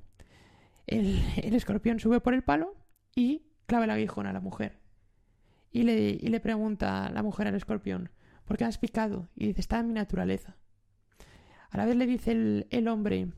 El, 0.86 1.20
el 1.42 1.54
escorpión 1.54 2.00
sube 2.00 2.20
por 2.20 2.32
el 2.32 2.42
palo 2.42 2.74
y 3.14 3.42
clava 3.66 3.84
el 3.84 3.90
aguijón 3.90 4.26
a 4.26 4.32
la 4.32 4.40
mujer. 4.40 4.78
Y 5.70 5.82
le, 5.82 6.10
y 6.10 6.28
le 6.28 6.40
pregunta 6.40 7.06
a 7.06 7.10
la 7.10 7.22
mujer 7.22 7.48
al 7.48 7.54
escorpión, 7.54 8.10
¿por 8.44 8.56
qué 8.56 8.64
has 8.64 8.78
picado? 8.78 9.28
Y 9.36 9.48
dice, 9.48 9.60
está 9.60 9.78
en 9.80 9.88
mi 9.88 9.94
naturaleza. 9.94 10.56
A 11.70 11.76
la 11.76 11.84
vez 11.86 11.96
le 11.96 12.06
dice 12.06 12.32
el, 12.32 12.66
el 12.70 12.88
hombre 12.88 13.28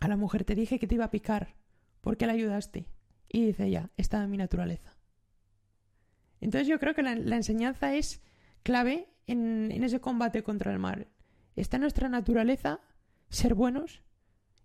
a 0.00 0.08
la 0.08 0.16
mujer, 0.16 0.44
te 0.44 0.54
dije 0.54 0.78
que 0.78 0.86
te 0.86 0.96
iba 0.96 1.04
a 1.04 1.10
picar, 1.10 1.54
¿por 2.00 2.16
qué 2.16 2.26
la 2.26 2.32
ayudaste? 2.32 2.86
Y 3.34 3.46
dice 3.46 3.64
ella, 3.64 3.90
está 3.96 4.22
en 4.22 4.30
mi 4.30 4.36
naturaleza. 4.36 4.94
Entonces 6.40 6.68
yo 6.68 6.78
creo 6.78 6.94
que 6.94 7.02
la, 7.02 7.14
la 7.16 7.36
enseñanza 7.36 7.94
es 7.94 8.20
clave 8.62 9.08
en, 9.26 9.72
en 9.72 9.82
ese 9.84 10.00
combate 10.00 10.42
contra 10.42 10.70
el 10.70 10.78
mal. 10.78 11.08
Está 11.56 11.78
en 11.78 11.82
nuestra 11.82 12.08
naturaleza 12.10 12.80
ser 13.30 13.54
buenos, 13.54 14.02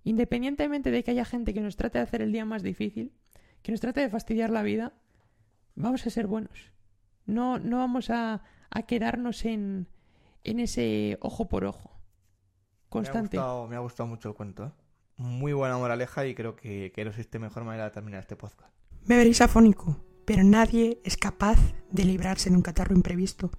independientemente 0.04 0.92
de 0.92 1.04
que 1.04 1.12
haya 1.12 1.24
gente 1.24 1.54
que 1.54 1.62
nos 1.62 1.78
trate 1.78 1.98
de 2.00 2.04
hacer 2.04 2.22
el 2.22 2.34
día 2.34 2.44
más 2.44 2.62
difícil, 2.62 3.14
que 3.62 3.72
nos 3.72 3.80
trate 3.80 4.02
de 4.02 4.10
fastidiar 4.10 4.50
la 4.50 4.64
vida, 4.64 4.94
vamos 5.76 6.06
a 6.06 6.10
ser 6.10 6.28
buenos. 6.28 6.72
No, 7.26 7.60
no 7.60 7.78
vamos 7.78 8.10
a, 8.10 8.44
a 8.70 8.82
quedarnos 8.84 9.46
en, 9.46 9.88
en 10.44 10.60
ese 10.60 11.18
ojo 11.22 11.48
por 11.48 11.64
ojo 11.64 11.92
constante. 12.90 13.38
Me 13.38 13.44
ha 13.44 13.46
gustado, 13.46 13.68
me 13.68 13.76
ha 13.76 13.80
gustado 13.80 14.08
mucho 14.08 14.30
el 14.30 14.36
cuento, 14.36 14.66
¿eh? 14.66 14.72
Muy 15.18 15.52
buena 15.52 15.78
moraleja 15.78 16.28
y 16.28 16.36
creo 16.36 16.56
que, 16.56 16.92
que 16.94 17.04
no 17.04 17.10
existe 17.10 17.40
mejor 17.40 17.64
manera 17.64 17.86
de 17.86 17.92
terminar 17.92 18.22
este 18.22 18.36
podcast. 18.36 18.72
Me 19.06 19.18
veréis 19.18 19.42
afónico, 19.42 19.98
pero 20.26 20.44
nadie 20.44 21.02
es 21.04 21.18
capaz 21.18 21.58
de 21.90 22.06
librarse 22.06 22.52
de 22.52 22.56
un 22.56 22.62
catarro 22.62 22.96
imprevisto. 22.96 23.50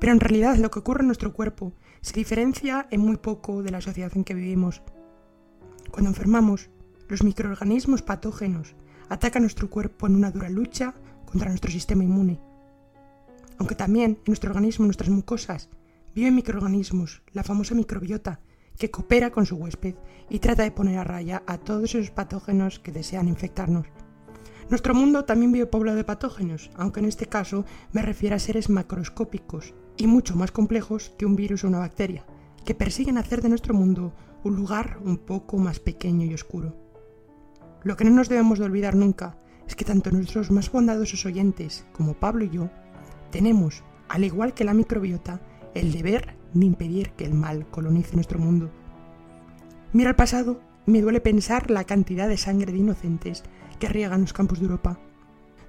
Pero 0.00 0.12
en 0.12 0.20
realidad 0.20 0.56
lo 0.56 0.70
que 0.70 0.78
ocurre 0.78 1.00
en 1.00 1.08
nuestro 1.08 1.34
cuerpo 1.34 1.74
se 2.00 2.14
diferencia 2.14 2.86
en 2.90 3.02
muy 3.02 3.18
poco 3.18 3.62
de 3.62 3.70
la 3.70 3.82
sociedad 3.82 4.12
en 4.14 4.24
que 4.24 4.32
vivimos. 4.32 4.80
Cuando 5.90 6.08
enfermamos, 6.08 6.70
los 7.08 7.22
microorganismos 7.22 8.00
patógenos 8.00 8.74
atacan 9.10 9.42
nuestro 9.42 9.68
cuerpo 9.68 10.06
en 10.06 10.14
una 10.14 10.30
dura 10.30 10.48
lucha 10.48 10.94
contra 11.26 11.50
nuestro 11.50 11.70
sistema 11.70 12.04
inmune. 12.04 12.40
Aunque 13.58 13.74
también 13.74 14.12
en 14.12 14.22
nuestro 14.26 14.50
organismo, 14.50 14.84
en 14.84 14.88
nuestras 14.88 15.10
mucosas, 15.10 15.68
viven 16.14 16.34
microorganismos, 16.34 17.22
la 17.32 17.44
famosa 17.44 17.74
microbiota, 17.74 18.40
que 18.78 18.90
coopera 18.90 19.30
con 19.30 19.44
su 19.44 19.56
huésped 19.56 19.96
y 20.30 20.38
trata 20.38 20.62
de 20.62 20.70
poner 20.70 20.98
a 20.98 21.04
raya 21.04 21.42
a 21.46 21.58
todos 21.58 21.94
esos 21.94 22.10
patógenos 22.10 22.78
que 22.78 22.92
desean 22.92 23.28
infectarnos. 23.28 23.86
Nuestro 24.70 24.94
mundo 24.94 25.24
también 25.24 25.52
vive 25.52 25.66
poblado 25.66 25.96
de 25.96 26.04
patógenos, 26.04 26.70
aunque 26.76 27.00
en 27.00 27.06
este 27.06 27.26
caso 27.26 27.64
me 27.92 28.02
refiero 28.02 28.36
a 28.36 28.38
seres 28.38 28.68
macroscópicos 28.68 29.74
y 29.96 30.06
mucho 30.06 30.36
más 30.36 30.52
complejos 30.52 31.12
que 31.18 31.26
un 31.26 31.36
virus 31.36 31.64
o 31.64 31.68
una 31.68 31.78
bacteria, 31.78 32.24
que 32.64 32.74
persiguen 32.74 33.18
hacer 33.18 33.42
de 33.42 33.48
nuestro 33.48 33.74
mundo 33.74 34.12
un 34.44 34.56
lugar 34.56 34.98
un 35.02 35.16
poco 35.18 35.58
más 35.58 35.80
pequeño 35.80 36.26
y 36.26 36.34
oscuro. 36.34 36.76
Lo 37.82 37.96
que 37.96 38.04
no 38.04 38.10
nos 38.10 38.28
debemos 38.28 38.58
de 38.58 38.66
olvidar 38.66 38.94
nunca 38.94 39.38
es 39.66 39.74
que 39.74 39.84
tanto 39.84 40.10
nuestros 40.10 40.50
más 40.50 40.70
bondadosos 40.70 41.24
oyentes 41.26 41.86
como 41.92 42.14
Pablo 42.14 42.44
y 42.44 42.50
yo 42.50 42.70
tenemos, 43.30 43.82
al 44.08 44.24
igual 44.24 44.54
que 44.54 44.64
la 44.64 44.74
microbiota, 44.74 45.40
el 45.74 45.92
deber 45.92 46.37
de 46.54 46.66
impedir 46.66 47.10
que 47.10 47.24
el 47.24 47.34
mal 47.34 47.66
colonice 47.70 48.14
nuestro 48.14 48.38
mundo. 48.38 48.70
Mira 49.92 50.10
al 50.10 50.16
pasado 50.16 50.60
me 50.88 51.02
duele 51.02 51.20
pensar 51.20 51.70
la 51.70 51.84
cantidad 51.84 52.28
de 52.28 52.38
sangre 52.38 52.72
de 52.72 52.78
inocentes 52.78 53.44
que 53.78 53.88
riegan 53.88 54.22
los 54.22 54.32
campos 54.32 54.58
de 54.58 54.64
Europa. 54.64 54.98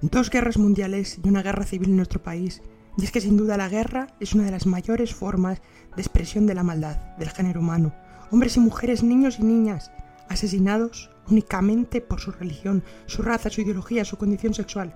Dos 0.01 0.29
guerras 0.29 0.57
mundiales 0.57 1.19
y 1.21 1.27
una 1.27 1.41
guerra 1.41 1.65
civil 1.65 1.89
en 1.89 1.97
nuestro 1.97 2.23
país, 2.23 2.61
y 2.97 3.03
es 3.03 3.11
que 3.11 3.19
sin 3.19 3.35
duda 3.35 3.57
la 3.57 3.67
guerra 3.67 4.07
es 4.21 4.33
una 4.33 4.45
de 4.45 4.51
las 4.51 4.65
mayores 4.65 5.13
formas 5.13 5.61
de 5.95 6.01
expresión 6.01 6.47
de 6.47 6.55
la 6.55 6.63
maldad 6.63 6.95
del 7.17 7.29
género 7.29 7.59
humano. 7.59 7.93
Hombres 8.31 8.55
y 8.55 8.61
mujeres, 8.61 9.03
niños 9.03 9.39
y 9.39 9.43
niñas, 9.43 9.91
asesinados 10.29 11.09
únicamente 11.29 11.99
por 11.99 12.21
su 12.21 12.31
religión, 12.31 12.83
su 13.05 13.21
raza, 13.21 13.49
su 13.49 13.59
ideología, 13.59 14.05
su 14.05 14.17
condición 14.17 14.53
sexual. 14.53 14.95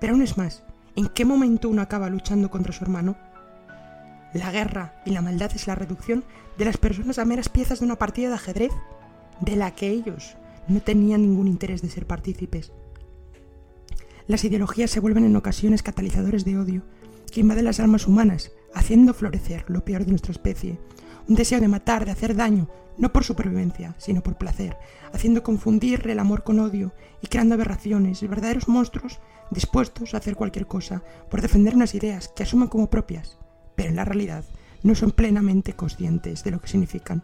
Pero 0.00 0.14
aún 0.14 0.22
es 0.22 0.36
más, 0.36 0.64
¿en 0.96 1.06
qué 1.06 1.24
momento 1.24 1.68
uno 1.68 1.82
acaba 1.82 2.10
luchando 2.10 2.50
contra 2.50 2.72
su 2.72 2.82
hermano? 2.82 3.16
La 4.32 4.50
guerra 4.50 5.02
y 5.04 5.10
la 5.10 5.20
maldad 5.20 5.50
es 5.54 5.66
la 5.66 5.74
reducción 5.74 6.24
de 6.56 6.64
las 6.64 6.78
personas 6.78 7.18
a 7.18 7.24
meras 7.24 7.48
piezas 7.48 7.80
de 7.80 7.84
una 7.84 7.96
partida 7.96 8.28
de 8.28 8.34
ajedrez 8.34 8.72
de 9.40 9.56
la 9.56 9.72
que 9.72 9.88
ellos 9.88 10.36
no 10.68 10.80
tenían 10.80 11.22
ningún 11.22 11.48
interés 11.48 11.82
de 11.82 11.90
ser 11.90 12.06
partícipes. 12.06 12.72
Las 14.26 14.44
ideologías 14.44 14.90
se 14.90 15.00
vuelven 15.00 15.24
en 15.24 15.36
ocasiones 15.36 15.82
catalizadores 15.82 16.44
de 16.44 16.58
odio 16.58 16.82
que 17.30 17.40
invaden 17.40 17.64
las 17.64 17.80
almas 17.80 18.06
humanas, 18.06 18.52
haciendo 18.74 19.14
florecer 19.14 19.64
lo 19.68 19.84
peor 19.84 20.04
de 20.04 20.10
nuestra 20.10 20.32
especie, 20.32 20.78
un 21.28 21.34
deseo 21.34 21.60
de 21.60 21.68
matar, 21.68 22.04
de 22.04 22.12
hacer 22.12 22.34
daño, 22.36 22.68
no 22.98 23.12
por 23.12 23.24
supervivencia, 23.24 23.94
sino 23.98 24.22
por 24.22 24.36
placer, 24.36 24.76
haciendo 25.12 25.42
confundir 25.42 26.06
el 26.08 26.18
amor 26.18 26.42
con 26.44 26.60
odio 26.60 26.92
y 27.22 27.26
creando 27.26 27.54
aberraciones, 27.54 28.22
verdaderos 28.22 28.68
monstruos 28.68 29.18
dispuestos 29.50 30.14
a 30.14 30.18
hacer 30.18 30.36
cualquier 30.36 30.66
cosa 30.66 31.02
por 31.30 31.42
defender 31.42 31.74
unas 31.74 31.94
ideas 31.94 32.28
que 32.28 32.42
asumen 32.42 32.68
como 32.68 32.90
propias, 32.90 33.38
pero 33.82 33.90
en 33.90 33.96
la 33.96 34.04
realidad 34.04 34.44
no 34.84 34.94
son 34.94 35.10
plenamente 35.10 35.72
conscientes 35.72 36.44
de 36.44 36.52
lo 36.52 36.60
que 36.60 36.68
significan. 36.68 37.20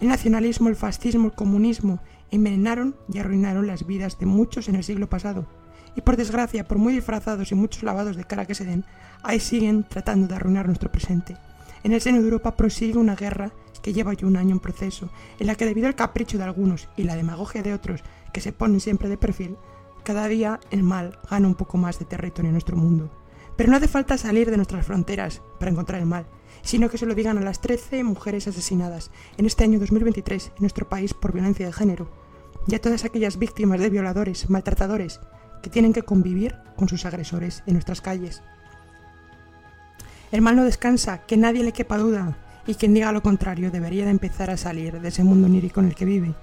El 0.00 0.08
nacionalismo, 0.08 0.68
el 0.68 0.74
fascismo, 0.74 1.26
el 1.26 1.34
comunismo 1.34 2.00
envenenaron 2.32 2.96
y 3.12 3.20
arruinaron 3.20 3.68
las 3.68 3.86
vidas 3.86 4.18
de 4.18 4.26
muchos 4.26 4.68
en 4.68 4.74
el 4.74 4.82
siglo 4.82 5.08
pasado. 5.08 5.46
Y 5.94 6.00
por 6.00 6.16
desgracia, 6.16 6.66
por 6.66 6.78
muy 6.78 6.94
disfrazados 6.94 7.52
y 7.52 7.54
muchos 7.54 7.84
lavados 7.84 8.16
de 8.16 8.24
cara 8.24 8.44
que 8.44 8.56
se 8.56 8.64
den, 8.64 8.84
ahí 9.22 9.38
siguen 9.38 9.84
tratando 9.84 10.26
de 10.26 10.34
arruinar 10.34 10.66
nuestro 10.66 10.90
presente. 10.90 11.36
En 11.84 11.92
el 11.92 12.00
seno 12.00 12.18
de 12.18 12.24
Europa 12.24 12.56
prosigue 12.56 12.98
una 12.98 13.14
guerra 13.14 13.52
que 13.82 13.92
lleva 13.92 14.14
ya 14.14 14.26
un 14.26 14.36
año 14.36 14.50
en 14.50 14.58
proceso, 14.58 15.10
en 15.38 15.46
la 15.46 15.54
que 15.54 15.64
debido 15.64 15.86
al 15.86 15.94
capricho 15.94 16.38
de 16.38 16.44
algunos 16.44 16.88
y 16.96 17.04
la 17.04 17.14
demagogia 17.14 17.62
de 17.62 17.72
otros 17.72 18.02
que 18.32 18.40
se 18.40 18.52
ponen 18.52 18.80
siempre 18.80 19.08
de 19.08 19.16
perfil, 19.16 19.56
cada 20.02 20.26
día 20.26 20.58
el 20.72 20.82
mal 20.82 21.20
gana 21.30 21.46
un 21.46 21.54
poco 21.54 21.78
más 21.78 22.00
de 22.00 22.04
territorio 22.04 22.48
en 22.48 22.54
nuestro 22.54 22.76
mundo. 22.76 23.12
Pero 23.56 23.70
no 23.70 23.76
hace 23.76 23.88
falta 23.88 24.18
salir 24.18 24.50
de 24.50 24.56
nuestras 24.56 24.86
fronteras 24.86 25.42
para 25.58 25.70
encontrar 25.70 26.00
el 26.00 26.06
mal, 26.06 26.26
sino 26.62 26.90
que 26.90 26.98
se 26.98 27.06
lo 27.06 27.14
digan 27.14 27.38
a 27.38 27.42
las 27.42 27.60
13 27.60 28.04
mujeres 28.04 28.48
asesinadas 28.48 29.10
en 29.38 29.46
este 29.46 29.64
año 29.64 29.78
2023 29.78 30.48
en 30.48 30.60
nuestro 30.60 30.88
país 30.88 31.14
por 31.14 31.32
violencia 31.32 31.66
de 31.66 31.72
género, 31.72 32.10
y 32.66 32.74
a 32.74 32.80
todas 32.80 33.04
aquellas 33.04 33.38
víctimas 33.38 33.80
de 33.80 33.90
violadores, 33.90 34.50
maltratadores, 34.50 35.20
que 35.62 35.70
tienen 35.70 35.92
que 35.92 36.02
convivir 36.02 36.56
con 36.76 36.88
sus 36.88 37.06
agresores 37.06 37.62
en 37.66 37.74
nuestras 37.74 38.00
calles. 38.00 38.42
El 40.32 40.42
mal 40.42 40.56
no 40.56 40.64
descansa, 40.64 41.18
que 41.26 41.36
nadie 41.36 41.62
le 41.62 41.72
quepa 41.72 41.98
duda, 41.98 42.36
y 42.66 42.74
quien 42.74 42.94
diga 42.94 43.12
lo 43.12 43.22
contrario 43.22 43.70
debería 43.70 44.04
de 44.04 44.10
empezar 44.10 44.50
a 44.50 44.56
salir 44.56 45.00
de 45.00 45.08
ese 45.08 45.22
mundo 45.22 45.46
onírico 45.46 45.80
en 45.80 45.86
el 45.86 45.94
que 45.94 46.04
vive, 46.04 46.34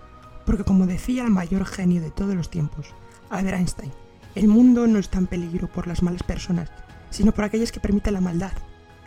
porque 0.45 0.63
como 0.63 0.87
decía 0.87 1.23
el 1.23 1.31
mayor 1.31 1.65
genio 1.65 2.01
de 2.01 2.11
todos 2.11 2.35
los 2.35 2.49
tiempos, 2.49 2.93
Albert 3.29 3.57
Einstein, 3.57 3.91
el 4.35 4.47
mundo 4.47 4.87
no 4.87 4.99
está 4.99 5.17
en 5.17 5.27
peligro 5.27 5.67
por 5.67 5.87
las 5.87 6.01
malas 6.01 6.23
personas, 6.23 6.71
sino 7.13 7.31
por 7.31 7.45
aquellas 7.45 7.71
que 7.71 7.79
permiten 7.79 8.15
la 8.15 8.21
maldad. 8.21 8.53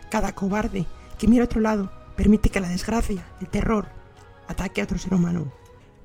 Cada 0.09 0.33
cobarde 0.33 0.85
que 1.19 1.27
mira 1.27 1.43
a 1.43 1.45
otro 1.45 1.59
lado 1.59 1.91
permite 2.15 2.49
que 2.49 2.61
la 2.61 2.69
desgracia, 2.69 3.27
el 3.41 3.49
terror, 3.49 3.89
ataque 4.47 4.79
a 4.79 4.85
otro 4.85 4.97
ser 4.97 5.13
humano. 5.13 5.51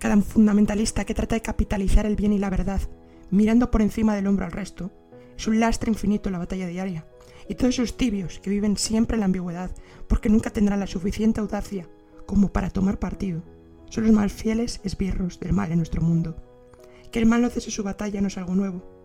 Cada 0.00 0.20
fundamentalista 0.20 1.04
que 1.04 1.14
trata 1.14 1.36
de 1.36 1.42
capitalizar 1.42 2.04
el 2.04 2.16
bien 2.16 2.32
y 2.32 2.40
la 2.40 2.50
verdad, 2.50 2.80
mirando 3.30 3.70
por 3.70 3.82
encima 3.82 4.16
del 4.16 4.26
hombro 4.26 4.44
al 4.44 4.52
resto, 4.52 4.90
es 5.38 5.46
un 5.46 5.60
lastre 5.60 5.90
infinito 5.90 6.28
en 6.28 6.32
la 6.32 6.40
batalla 6.40 6.66
diaria. 6.66 7.06
Y 7.48 7.54
todos 7.54 7.74
esos 7.74 7.96
tibios 7.96 8.40
que 8.40 8.50
viven 8.50 8.76
siempre 8.76 9.14
en 9.14 9.20
la 9.20 9.26
ambigüedad, 9.26 9.70
porque 10.08 10.28
nunca 10.28 10.50
tendrán 10.50 10.80
la 10.80 10.88
suficiente 10.88 11.40
audacia 11.40 11.88
como 12.26 12.52
para 12.52 12.70
tomar 12.70 12.98
partido, 12.98 13.44
son 13.90 14.04
los 14.04 14.12
más 14.12 14.32
fieles 14.32 14.80
esbirros 14.82 15.38
del 15.38 15.52
mal 15.52 15.70
en 15.70 15.76
nuestro 15.76 16.02
mundo. 16.02 16.36
Que 17.12 17.20
el 17.20 17.26
mal 17.26 17.42
no 17.42 17.48
cese 17.48 17.70
su 17.70 17.84
batalla 17.84 18.20
no 18.20 18.26
es 18.26 18.38
algo 18.38 18.56
nuevo, 18.56 19.01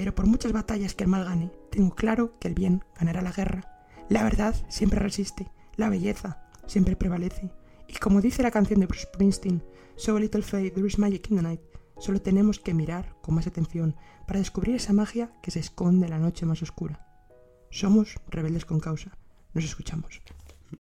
pero 0.00 0.14
por 0.14 0.26
muchas 0.26 0.52
batallas 0.52 0.94
que 0.94 1.04
el 1.04 1.10
mal 1.10 1.26
gane, 1.26 1.52
tengo 1.70 1.94
claro 1.94 2.38
que 2.38 2.48
el 2.48 2.54
bien 2.54 2.82
ganará 2.98 3.20
la 3.20 3.32
guerra. 3.32 3.84
La 4.08 4.24
verdad 4.24 4.54
siempre 4.70 4.98
resiste, 4.98 5.50
la 5.76 5.90
belleza 5.90 6.48
siempre 6.66 6.96
prevalece. 6.96 7.50
Y 7.86 7.98
como 7.98 8.22
dice 8.22 8.42
la 8.42 8.50
canción 8.50 8.80
de 8.80 8.86
Bruce 8.86 9.02
Springsteen, 9.02 9.62
So 9.96 10.18
little 10.18 10.40
faith, 10.40 10.72
there 10.72 10.86
is 10.86 10.98
magic 10.98 11.30
in 11.30 11.36
the 11.36 11.42
night, 11.42 11.60
solo 11.98 12.22
tenemos 12.22 12.58
que 12.60 12.72
mirar 12.72 13.14
con 13.20 13.34
más 13.34 13.46
atención 13.46 13.94
para 14.26 14.38
descubrir 14.38 14.76
esa 14.76 14.94
magia 14.94 15.32
que 15.42 15.50
se 15.50 15.60
esconde 15.60 16.06
en 16.06 16.12
la 16.12 16.18
noche 16.18 16.46
más 16.46 16.62
oscura. 16.62 17.06
Somos 17.70 18.18
rebeldes 18.30 18.64
con 18.64 18.80
causa. 18.80 19.18
Nos 19.52 19.66
escuchamos. 19.66 20.22